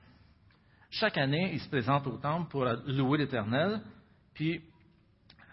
Chaque 0.90 1.18
année, 1.18 1.52
ils 1.52 1.60
se 1.60 1.68
présentent 1.68 2.06
au 2.06 2.18
temple 2.18 2.50
pour 2.50 2.64
louer 2.64 3.18
l'Éternel, 3.18 3.80
puis 4.34 4.60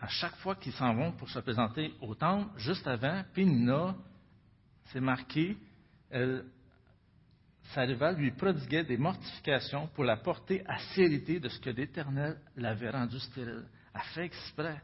à 0.02 0.08
chaque 0.08 0.36
fois 0.38 0.56
qu'ils 0.56 0.74
s'en 0.74 0.94
vont 0.96 1.12
pour 1.12 1.30
se 1.30 1.40
présenter 1.40 1.94
au 2.02 2.16
temple, 2.16 2.50
juste 2.58 2.88
avant, 2.88 3.24
Pénina, 3.34 3.96
c'est 4.86 5.00
marqué, 5.00 5.58
elle, 6.10 6.46
sa 7.74 7.82
rivale 7.82 8.16
lui 8.16 8.32
prodiguait 8.32 8.84
des 8.84 8.98
mortifications 8.98 9.88
pour 9.88 10.04
la 10.06 10.18
porter 10.18 10.64
à 10.68 10.80
sérité 10.96 11.40
de 11.40 11.50
ce 11.50 11.60
que 11.60 11.70
l'Éternel 11.70 12.38
l'avait 12.56 12.90
rendu 12.90 13.20
stérile. 13.20 13.66
Elle 13.94 14.02
fait 14.14 14.26
exprès. 14.26 14.82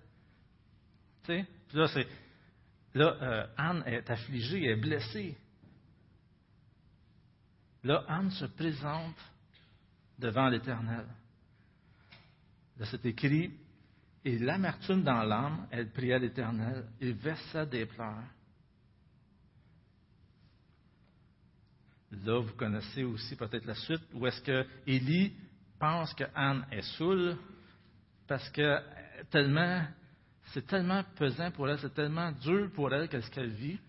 Tu 1.23 1.33
sais, 1.33 1.47
là, 1.73 1.87
c'est, 1.87 2.07
là 2.93 3.17
euh, 3.21 3.47
Anne 3.57 3.83
est 3.85 4.09
affligée, 4.09 4.63
elle 4.63 4.77
est 4.77 4.81
blessée. 4.81 5.37
Là, 7.83 8.05
Anne 8.07 8.31
se 8.31 8.45
présente 8.45 9.17
devant 10.17 10.47
l'Éternel. 10.47 11.05
Là, 12.77 12.85
c'est 12.89 13.05
écrit, 13.05 13.51
et 14.25 14.39
l'amertume 14.39 15.03
dans 15.03 15.23
l'âme, 15.23 15.67
elle 15.69 15.91
pria 15.91 16.17
l'Éternel 16.17 16.85
et 17.01 17.11
versa 17.11 17.65
des 17.65 17.85
pleurs. 17.85 18.23
Là, 22.23 22.39
vous 22.39 22.53
connaissez 22.53 23.03
aussi 23.03 23.35
peut-être 23.35 23.65
la 23.65 23.75
suite, 23.75 24.03
où 24.13 24.25
est-ce 24.27 24.41
que 24.41 24.65
Élie 24.87 25.33
pense 25.79 26.13
que 26.13 26.23
Anne 26.35 26.65
est 26.71 26.97
saoule 26.97 27.37
parce 28.27 28.49
que 28.51 28.79
tellement, 29.29 29.85
c'est 30.47 30.65
tellement 30.67 31.03
pesant 31.15 31.51
pour 31.51 31.69
elle, 31.69 31.79
c'est 31.79 31.93
tellement 31.93 32.31
dur 32.31 32.69
pour 32.73 32.93
elle 32.93 33.07
qu'est-ce 33.07 33.31
qu'elle 33.31 33.51
vit, 33.51 33.79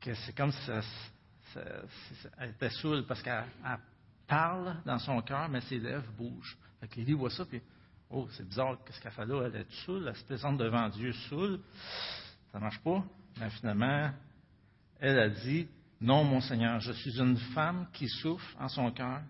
que 0.00 0.14
c'est 0.14 0.36
comme 0.36 0.52
si 0.52 0.64
ça, 0.66 0.80
elle 2.38 2.50
était 2.50 2.70
saoule 2.70 3.04
parce 3.06 3.22
qu'elle 3.22 3.44
parle 4.26 4.76
dans 4.84 4.98
son 4.98 5.20
cœur, 5.22 5.48
mais 5.48 5.60
ses 5.62 5.78
lèvres 5.78 6.10
bougent. 6.16 6.56
Fait 6.80 7.12
voit 7.12 7.30
ça, 7.30 7.44
puis, 7.44 7.60
oh, 8.10 8.26
c'est 8.32 8.46
bizarre, 8.46 8.78
qu'est-ce 8.84 9.00
qu'elle 9.00 9.12
fait 9.12 9.26
là? 9.26 9.42
Elle 9.46 9.56
est 9.56 9.72
saoule, 9.84 10.06
elle 10.08 10.16
se 10.16 10.24
présente 10.24 10.58
devant 10.58 10.88
Dieu 10.88 11.12
saoule. 11.28 11.60
Ça 12.50 12.58
ne 12.58 12.64
marche 12.64 12.80
pas. 12.80 13.04
Mais 13.38 13.50
finalement, 13.50 14.10
elle 14.98 15.18
a 15.18 15.28
dit, 15.28 15.68
non, 16.00 16.24
mon 16.24 16.40
Seigneur, 16.40 16.80
je 16.80 16.92
suis 16.92 17.18
une 17.18 17.36
femme 17.54 17.86
qui 17.92 18.08
souffre 18.08 18.56
en 18.58 18.68
son 18.68 18.90
cœur, 18.90 19.20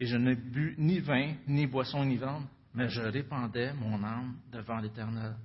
et 0.00 0.06
je 0.06 0.16
n'ai 0.16 0.34
bu 0.34 0.74
ni 0.78 0.98
vin, 0.98 1.34
ni 1.46 1.66
boisson 1.66 2.00
enivrante, 2.00 2.48
mais 2.74 2.88
je 2.88 3.02
répandais 3.02 3.72
mon 3.74 4.02
âme 4.02 4.36
devant 4.50 4.78
l'Éternel. 4.78 5.36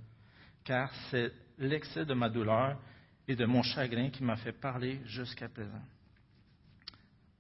Car 0.68 0.92
c'est 1.10 1.32
l'excès 1.60 2.04
de 2.04 2.14
ma 2.14 2.28
douleur 2.28 2.78
et 3.26 3.38
de 3.38 3.46
mon 3.46 3.64
chagrin 3.64 4.10
qui 4.10 4.22
m'a 4.22 4.36
fait 4.36 4.52
parler 4.52 5.00
jusqu'à 5.06 5.48
présent. 5.48 5.82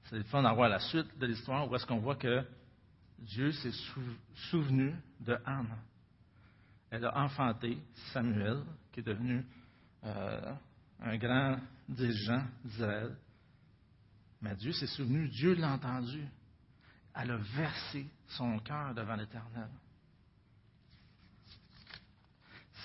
C'est 0.06 0.16
le 0.16 0.24
fun 0.24 0.42
d'avoir 0.44 0.70
la 0.70 0.80
suite 0.80 1.18
de 1.20 1.26
l'histoire 1.26 1.70
où 1.70 1.76
est-ce 1.76 1.86
qu'on 1.86 2.00
voit 2.00 2.16
que 2.16 2.42
Dieu 3.20 3.52
s'est 3.52 3.74
souvenu 4.50 4.96
de 5.20 5.38
Anne. 5.46 5.76
Elle 6.90 7.04
a 7.04 7.18
enfanté 7.18 7.78
Samuel, 8.14 8.64
qui 8.94 9.02
est 9.02 9.04
devenu 9.04 9.46
euh, 10.06 10.54
un 11.02 11.18
grand 11.18 11.58
dirigeant 11.90 12.46
d'Israël. 12.64 13.14
Mais 14.42 14.56
Dieu 14.56 14.72
s'est 14.72 14.88
souvenu, 14.88 15.28
Dieu 15.28 15.54
l'a 15.56 15.74
entendu. 15.74 16.24
Elle 17.14 17.32
a 17.32 17.38
versé 17.58 18.08
son 18.30 18.58
cœur 18.60 18.94
devant 18.94 19.18
l'Éternel. 19.18 19.68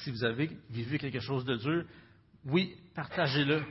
Si 0.02 0.10
vous 0.10 0.24
avez 0.24 0.50
vécu 0.70 0.98
quelque 0.98 1.20
chose 1.20 1.44
de 1.44 1.56
dur, 1.56 1.84
oui, 2.44 2.76
partagez-le. 2.94 3.62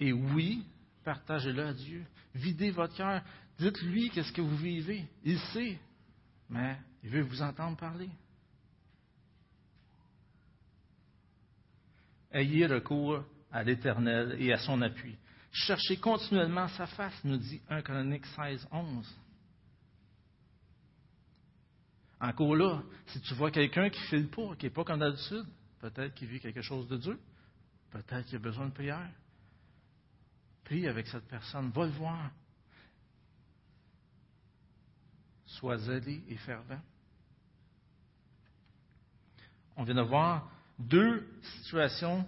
Et 0.00 0.12
oui, 0.12 0.64
partagez-le 1.04 1.66
à 1.66 1.72
Dieu. 1.74 2.04
Videz 2.34 2.70
votre 2.70 2.96
cœur. 2.96 3.22
Dites-lui 3.58 4.10
qu'est-ce 4.10 4.32
que 4.32 4.40
vous 4.40 4.56
vivez. 4.56 5.04
Il 5.24 5.38
sait, 5.38 5.78
mais 6.48 6.76
il 7.02 7.10
veut 7.10 7.22
vous 7.22 7.42
entendre 7.42 7.76
parler. 7.76 8.08
Ayez 12.32 12.66
recours 12.66 13.22
à 13.50 13.62
l'Éternel 13.62 14.36
et 14.38 14.52
à 14.52 14.58
son 14.58 14.80
appui. 14.80 15.16
Cherchez 15.52 15.98
continuellement 15.98 16.68
sa 16.68 16.86
face, 16.86 17.22
nous 17.24 17.36
dit 17.36 17.60
1 17.68 17.82
Chronique 17.82 18.24
16, 18.24 18.66
11. 18.72 19.18
Encore 22.22 22.54
là, 22.54 22.80
si 23.06 23.20
tu 23.20 23.34
vois 23.34 23.50
quelqu'un 23.50 23.90
qui 23.90 24.00
ne 24.00 24.06
file 24.06 24.28
pas, 24.28 24.54
qui 24.54 24.66
n'est 24.66 24.70
pas 24.70 24.84
comme 24.84 25.00
d'habitude, 25.00 25.44
peut-être 25.80 26.14
qu'il 26.14 26.28
vit 26.28 26.38
quelque 26.38 26.62
chose 26.62 26.86
de 26.86 26.96
dur, 26.96 27.18
peut-être 27.90 28.26
qu'il 28.26 28.36
a 28.36 28.38
besoin 28.38 28.66
de 28.66 28.72
prière. 28.72 29.10
Prie 30.62 30.86
avec 30.86 31.08
cette 31.08 31.26
personne, 31.26 31.70
va 31.70 31.84
le 31.84 31.90
voir. 31.90 32.30
Sois 35.46 35.78
zélé 35.78 36.22
et 36.28 36.36
fervent. 36.36 36.80
On 39.76 39.82
vient 39.82 39.96
de 39.96 40.02
voir 40.02 40.48
deux 40.78 41.28
situations 41.56 42.24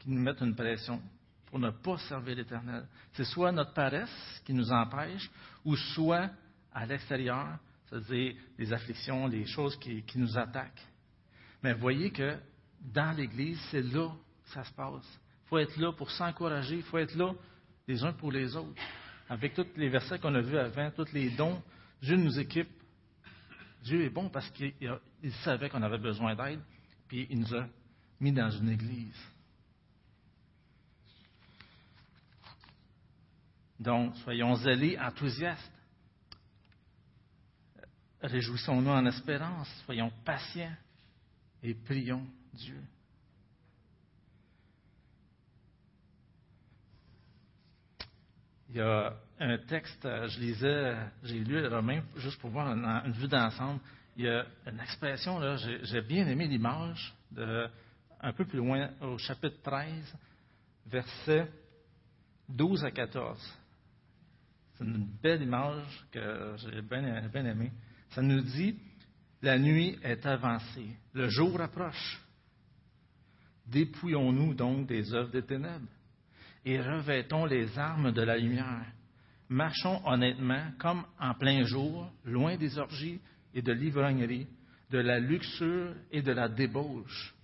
qui 0.00 0.10
nous 0.10 0.20
mettent 0.20 0.40
une 0.40 0.56
pression 0.56 1.00
pour 1.46 1.60
ne 1.60 1.70
pas 1.70 1.98
servir 1.98 2.34
l'Éternel. 2.34 2.84
C'est 3.12 3.24
soit 3.24 3.52
notre 3.52 3.74
paresse 3.74 4.42
qui 4.44 4.52
nous 4.52 4.72
empêche, 4.72 5.30
ou 5.64 5.76
soit 5.76 6.30
à 6.72 6.84
l'extérieur, 6.84 7.60
c'est-à-dire 7.90 8.34
les 8.56 8.72
afflictions, 8.72 9.26
les 9.26 9.44
choses 9.46 9.76
qui, 9.78 10.04
nous 10.14 10.38
attaquent. 10.38 10.86
Mais 11.62 11.74
voyez 11.74 12.10
que 12.10 12.38
dans 12.80 13.16
l'Église, 13.16 13.60
c'est 13.70 13.82
là 13.82 14.08
que 14.44 14.50
ça 14.50 14.64
se 14.64 14.72
passe. 14.72 15.20
Il 15.44 15.48
faut 15.48 15.58
être 15.58 15.76
là 15.76 15.92
pour 15.92 16.10
s'encourager, 16.10 16.76
il 16.76 16.82
faut 16.82 16.98
être 16.98 17.14
là 17.16 17.34
les 17.88 18.04
uns 18.04 18.12
pour 18.12 18.30
les 18.30 18.54
autres. 18.54 18.80
Avec 19.28 19.54
tous 19.54 19.66
les 19.76 19.88
versets 19.88 20.18
qu'on 20.18 20.34
a 20.34 20.40
vus 20.40 20.58
avant, 20.58 20.90
tous 20.92 21.12
les 21.12 21.30
dons, 21.30 21.60
Dieu 22.00 22.16
nous 22.16 22.38
équipe. 22.38 22.70
Dieu 23.82 24.02
est 24.04 24.10
bon 24.10 24.28
parce 24.28 24.48
qu'il 24.50 24.72
savait 25.44 25.68
qu'on 25.68 25.82
avait 25.82 25.98
besoin 25.98 26.34
d'aide, 26.34 26.60
puis 27.08 27.26
il 27.30 27.40
nous 27.40 27.54
a 27.54 27.66
mis 28.20 28.32
dans 28.32 28.50
une 28.50 28.68
église. 28.68 29.18
Donc, 33.80 34.14
soyons 34.18 34.54
zélés, 34.56 34.98
enthousiastes. 34.98 35.72
Réjouissons-nous 38.22 38.90
en 38.90 39.06
espérance, 39.06 39.68
soyons 39.86 40.12
patients 40.24 40.74
et 41.62 41.74
prions 41.74 42.26
Dieu. 42.52 42.80
Il 48.68 48.76
y 48.76 48.80
a 48.80 49.14
un 49.40 49.58
texte, 49.58 50.02
je 50.04 50.38
lisais, 50.38 50.96
j'ai 51.24 51.38
lu 51.38 51.60
le 51.60 51.68
Romain 51.68 52.02
juste 52.16 52.38
pour 52.40 52.50
voir 52.50 52.68
une, 52.68 53.12
vue 53.12 53.26
d'ensemble. 53.26 53.80
Il 54.16 54.24
y 54.24 54.28
a 54.28 54.44
une 54.66 54.80
expression, 54.80 55.38
là, 55.38 55.56
j'ai 55.56 56.02
bien 56.02 56.26
aimé 56.28 56.46
l'image, 56.46 57.14
un 58.20 58.32
peu 58.32 58.44
plus 58.44 58.58
loin, 58.58 58.90
au 59.00 59.16
chapitre 59.16 59.56
13, 59.62 60.14
versets 60.86 61.48
12 62.48 62.84
à 62.84 62.90
14. 62.90 63.58
C'est 64.74 64.84
une 64.84 65.06
belle 65.22 65.42
image 65.42 66.06
que 66.12 66.54
j'ai 66.58 66.82
bien 66.82 67.44
aimée. 67.46 67.72
Ça 68.10 68.22
nous 68.22 68.40
dit 68.40 68.76
La 69.42 69.58
nuit 69.58 69.98
est 70.02 70.24
avancée, 70.26 70.96
le 71.12 71.28
jour 71.28 71.60
approche. 71.60 72.20
Dépouillons-nous 73.66 74.54
donc 74.54 74.86
des 74.86 75.14
œuvres 75.14 75.30
des 75.30 75.44
ténèbres 75.44 75.86
et 76.64 76.80
revêtons 76.80 77.46
les 77.46 77.78
armes 77.78 78.12
de 78.12 78.22
la 78.22 78.36
lumière. 78.36 78.86
Marchons 79.48 80.00
honnêtement 80.06 80.72
comme 80.78 81.04
en 81.18 81.34
plein 81.34 81.64
jour, 81.64 82.12
loin 82.24 82.56
des 82.56 82.78
orgies 82.78 83.20
et 83.54 83.62
de 83.62 83.72
l'ivrognerie, 83.72 84.46
de 84.90 84.98
la 84.98 85.18
luxure 85.18 85.94
et 86.10 86.22
de 86.22 86.32
la 86.32 86.48
débauche, 86.48 87.34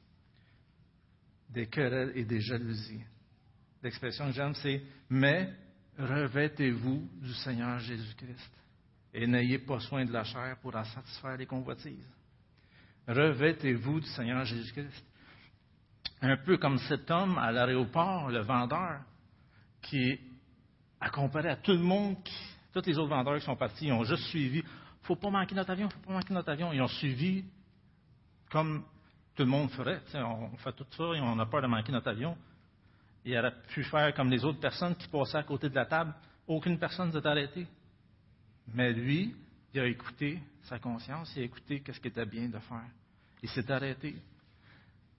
des 1.49 1.67
querelles 1.67 2.13
et 2.15 2.25
des 2.25 2.41
jalousies. 2.41 3.05
L'expression 3.83 4.27
que 4.27 4.33
j'aime, 4.33 4.55
c'est 4.55 4.83
Mais 5.09 5.53
revêtez-vous 5.97 7.09
du 7.23 7.33
Seigneur 7.35 7.79
Jésus-Christ 7.79 8.51
et 9.13 9.27
n'ayez 9.27 9.59
pas 9.59 9.81
soin 9.81 10.05
de 10.05 10.13
la 10.13 10.25
chair 10.25 10.57
pour 10.61 10.75
en 10.75 10.85
satisfaire 10.85 11.37
les 11.37 11.47
convoitises. 11.47 12.09
Revêtez-vous 13.09 14.01
du 14.01 14.07
Seigneur 14.07 14.45
Jésus-Christ. 14.45 15.05
Un 16.23 16.37
peu 16.39 16.57
comme 16.57 16.79
cet 16.79 17.11
homme 17.11 17.39
à 17.39 17.53
l'aéroport, 17.53 18.31
le 18.31 18.41
vendeur, 18.41 19.01
qui 19.83 20.19
a 21.01 21.11
comparé 21.11 21.51
à 21.51 21.57
tout 21.57 21.73
le 21.73 21.79
monde, 21.79 22.17
tous 22.73 22.87
les 22.87 22.99
autres 22.99 23.11
vendeurs 23.11 23.39
qui 23.39 23.45
sont 23.45 23.57
partis, 23.57 23.87
ils 23.87 23.93
ont 23.93 24.05
juste 24.05 24.25
suivi. 24.25 24.63
faut 25.03 25.17
pas 25.17 25.31
manquer 25.31 25.55
notre 25.55 25.71
avion, 25.71 25.89
faut 25.89 26.01
pas 26.01 26.13
manquer 26.13 26.35
notre 26.35 26.51
avion. 26.51 26.73
Ils 26.73 26.83
ont 26.83 26.89
suivi 26.89 27.45
comme 28.51 28.85
tout 29.35 29.43
le 29.43 29.51
monde 29.51 29.71
ferait. 29.71 30.01
on 30.15 30.57
fait 30.57 30.73
tout 30.73 30.87
ça 30.97 31.05
et 31.15 31.21
on 31.21 31.39
a 31.39 31.47
peur 31.47 31.63
de 31.63 31.67
manquer 31.67 31.93
notre 31.93 32.09
avion 32.09 32.37
il 33.27 33.37
aurait 33.37 33.55
pu 33.69 33.83
faire 33.83 34.15
comme 34.15 34.31
les 34.31 34.45
autres 34.45 34.61
personnes 34.61 34.95
qui 34.95 35.09
passaient 35.09 35.39
à 35.39 35.43
côté 35.43 35.69
de 35.69 35.75
la 35.75 35.85
table. 35.85 36.15
Aucune 36.47 36.79
personne 36.79 37.09
ne 37.09 37.21
s'est 37.21 37.27
arrêtée. 37.27 37.67
Mais 38.75 38.93
lui, 38.93 39.35
il 39.73 39.81
a 39.81 39.87
écouté 39.87 40.41
sa 40.63 40.79
conscience, 40.79 41.33
il 41.37 41.43
a 41.43 41.45
écouté 41.45 41.83
ce 41.87 42.01
qui 42.01 42.09
était 42.09 42.27
bien 42.27 42.49
de 42.49 42.59
faire. 42.59 42.89
Il 43.43 43.49
s'est 43.49 43.71
arrêté. 43.71 44.17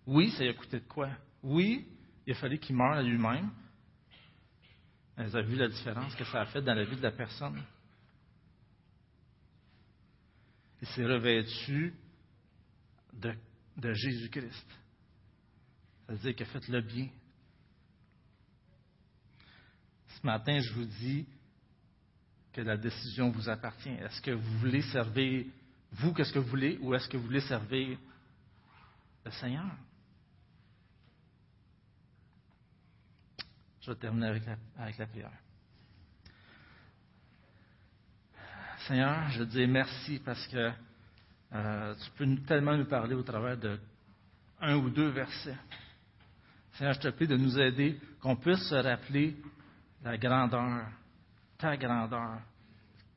Oui, 0.05 0.31
ça 0.31 0.43
a 0.43 0.53
coûté 0.53 0.79
de 0.79 0.85
quoi? 0.85 1.09
Oui, 1.43 1.87
il 2.25 2.33
a 2.33 2.35
fallu 2.35 2.57
qu'il 2.59 2.75
meure 2.75 2.93
à 2.93 3.03
lui-même. 3.03 3.51
Elle 5.15 5.35
a 5.35 5.41
vu 5.41 5.55
la 5.55 5.67
différence 5.67 6.15
que 6.15 6.25
ça 6.25 6.41
a 6.41 6.45
fait 6.45 6.61
dans 6.61 6.73
la 6.73 6.83
vie 6.83 6.95
de 6.95 7.01
la 7.01 7.11
personne? 7.11 7.63
Il 10.81 10.87
s'est 10.89 11.05
revêtu 11.05 11.93
de, 13.13 13.33
de 13.77 13.93
Jésus-Christ. 13.93 14.67
Ça 16.05 16.13
veut 16.13 16.19
dire 16.19 16.35
qu'il 16.35 16.45
a 16.45 16.49
fait 16.49 16.67
le 16.67 16.81
bien, 16.81 17.09
ce 20.21 20.25
matin, 20.25 20.59
je 20.59 20.73
vous 20.73 20.85
dis 20.85 21.27
que 22.57 22.61
la 22.63 22.75
décision 22.75 23.29
vous 23.29 23.47
appartient. 23.47 23.89
Est-ce 23.89 24.19
que 24.19 24.31
vous 24.31 24.57
voulez 24.57 24.81
servir 24.81 25.45
vous, 25.91 26.11
qu'est-ce 26.11 26.33
que 26.33 26.39
vous 26.39 26.49
voulez, 26.49 26.79
ou 26.81 26.95
est-ce 26.95 27.07
que 27.07 27.15
vous 27.15 27.23
voulez 27.23 27.41
servir 27.41 27.97
le 29.23 29.31
Seigneur? 29.31 29.67
Je 33.81 33.91
vais 33.91 33.97
terminer 33.97 34.41
avec 34.75 34.97
la, 34.97 35.05
prière. 35.05 35.31
Seigneur, 38.87 39.29
je 39.29 39.43
dis 39.43 39.67
merci 39.67 40.19
parce 40.25 40.45
que 40.47 40.71
euh, 41.53 41.95
tu 41.95 42.11
peux 42.11 42.35
tellement 42.47 42.75
nous 42.75 42.85
parler 42.85 43.13
au 43.13 43.23
travers 43.23 43.57
de 43.57 43.79
un 44.59 44.77
ou 44.77 44.89
deux 44.89 45.09
versets. 45.09 45.57
Seigneur, 46.73 46.95
je 46.95 47.01
te 47.01 47.07
prie 47.09 47.27
de 47.27 47.37
nous 47.37 47.57
aider, 47.59 47.99
qu'on 48.19 48.35
puisse 48.35 48.67
se 48.67 48.75
rappeler 48.75 49.37
la 50.03 50.17
grandeur, 50.17 50.87
ta 51.57 51.75
grandeur. 51.77 52.39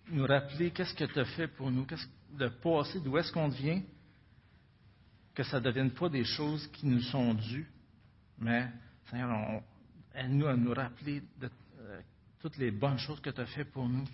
Nous 0.09 0.27
rappeler 0.27 0.71
qu'est-ce 0.71 0.95
que 0.95 1.05
tu 1.05 1.19
as 1.19 1.25
fait 1.25 1.49
pour 1.49 1.71
nous, 1.71 1.87
de 2.33 2.49
passer, 2.49 3.01
d'où 3.01 3.17
est-ce 3.19 3.33
qu'on 3.33 3.49
vient, 3.49 3.83
que 5.35 5.43
ça 5.43 5.61
ne 5.61 5.65
devienne 5.65 5.91
pas 5.93 6.09
des 6.09 6.25
choses 6.25 6.67
qui 6.69 6.87
nous 6.87 7.01
sont 7.01 7.35
dues, 7.35 7.71
mais, 8.39 8.69
Seigneur, 9.09 9.63
aide-nous 10.15 10.47
à 10.47 10.57
nous 10.57 10.73
rappeler 10.73 11.23
de 11.41 11.51
euh, 11.81 12.01
toutes 12.41 12.57
les 12.57 12.71
bonnes 12.71 12.99
choses 12.99 13.21
que 13.21 13.31
tu 13.31 13.41
as 13.41 13.47
fait 13.47 13.65
pour 13.65 13.89
nous. 13.89 14.05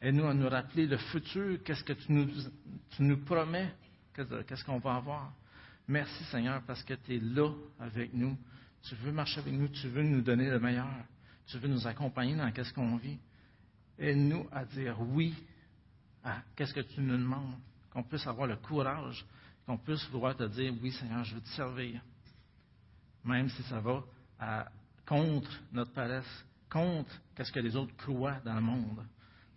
Aide-nous 0.00 0.26
à 0.26 0.34
nous 0.34 0.48
rappeler 0.48 0.86
le 0.86 0.96
futur, 0.96 1.62
qu'est-ce 1.64 1.84
que 1.84 1.92
tu 1.92 2.12
nous, 2.12 2.26
tu 2.90 3.02
nous 3.02 3.18
promets, 3.18 3.74
qu'est-ce 4.14 4.64
qu'on 4.64 4.78
va 4.78 4.96
avoir. 4.96 5.32
Merci 5.88 6.24
Seigneur 6.24 6.62
parce 6.66 6.82
que 6.82 6.94
tu 6.94 7.16
es 7.16 7.20
là 7.20 7.50
avec 7.80 8.12
nous. 8.14 8.36
Tu 8.82 8.94
veux 8.96 9.12
marcher 9.12 9.40
avec 9.40 9.52
nous, 9.52 9.68
tu 9.68 9.88
veux 9.88 10.02
nous 10.02 10.20
donner 10.20 10.48
le 10.48 10.60
meilleur 10.60 10.88
tu 11.46 11.58
veux 11.58 11.68
nous 11.68 11.86
accompagner 11.86 12.34
dans 12.34 12.50
qu'est-ce 12.50 12.72
qu'on 12.72 12.96
vit. 12.96 13.18
Aide-nous 13.98 14.46
à 14.52 14.64
dire 14.64 15.00
oui 15.00 15.34
à 16.22 16.42
qu'est-ce 16.54 16.74
que 16.74 16.80
tu 16.80 17.00
nous 17.00 17.16
demandes, 17.16 17.56
qu'on 17.90 18.02
puisse 18.02 18.26
avoir 18.26 18.46
le 18.46 18.56
courage, 18.56 19.24
qu'on 19.64 19.78
puisse 19.78 20.06
vouloir 20.10 20.36
te 20.36 20.44
dire 20.44 20.72
oui, 20.82 20.92
Seigneur, 20.92 21.24
je 21.24 21.34
veux 21.34 21.40
te 21.40 21.48
servir. 21.48 22.00
Même 23.24 23.48
si 23.48 23.62
ça 23.64 23.80
va 23.80 24.02
contre 25.06 25.50
notre 25.72 25.92
paresse, 25.92 26.44
contre 26.68 27.10
qu'est-ce 27.34 27.52
que 27.52 27.60
les 27.60 27.74
autres 27.76 27.96
croient 27.96 28.40
dans 28.44 28.54
le 28.54 28.60
monde. 28.60 29.04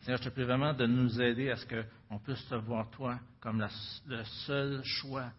Seigneur, 0.01 0.19
je 0.19 0.29
te 0.29 0.33
prie 0.33 0.43
vraiment 0.43 0.73
de 0.73 0.85
nous 0.85 1.19
aider 1.21 1.49
à 1.49 1.57
ce 1.57 1.65
qu'on 1.65 2.19
puisse 2.19 2.47
te 2.47 2.55
voir, 2.55 2.89
toi, 2.91 3.19
comme 3.41 3.65
le 4.07 4.23
seul 4.45 4.81
choix, 4.83 5.31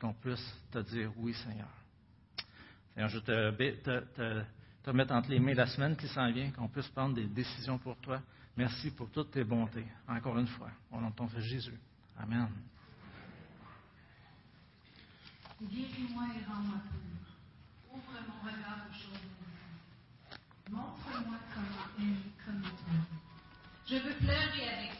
qu'on 0.00 0.14
puisse 0.14 0.44
te 0.72 0.78
dire 0.78 1.12
oui, 1.16 1.34
Seigneur. 1.34 1.68
Seigneur, 2.92 3.08
je 3.08 3.18
te, 3.20 3.82
te, 3.82 4.44
te 4.82 4.90
mettre 4.90 5.12
entre 5.14 5.30
les 5.30 5.38
mains 5.38 5.54
la 5.54 5.66
semaine 5.66 5.96
qui 5.96 6.08
s'en 6.08 6.30
vient, 6.30 6.50
qu'on 6.50 6.68
puisse 6.68 6.88
prendre 6.88 7.14
des 7.14 7.26
décisions 7.26 7.78
pour 7.78 7.96
toi. 7.98 8.20
Merci 8.56 8.90
pour 8.90 9.10
toutes 9.10 9.30
tes 9.30 9.44
bontés, 9.44 9.86
encore 10.08 10.38
une 10.38 10.46
fois. 10.46 10.70
Ton 11.16 11.28
Fils 11.28 11.44
Jésus. 11.44 11.78
Amen. 12.18 12.48
Guéris-moi 15.62 16.24
et 16.34 16.44
rends-moi 16.44 16.78
pur. 16.90 17.94
Ouvre 17.94 18.12
mon 18.26 18.50
regard 18.50 18.86
aux 18.88 18.92
choses 18.92 19.32
Montre-moi 20.70 21.36
comment 21.54 21.86
aimer 21.98 22.16
comme 22.44 22.62
toi. 22.62 22.70
Je 23.86 23.94
veux 23.96 24.14
pleurer 24.14 24.68
avec 24.68 24.92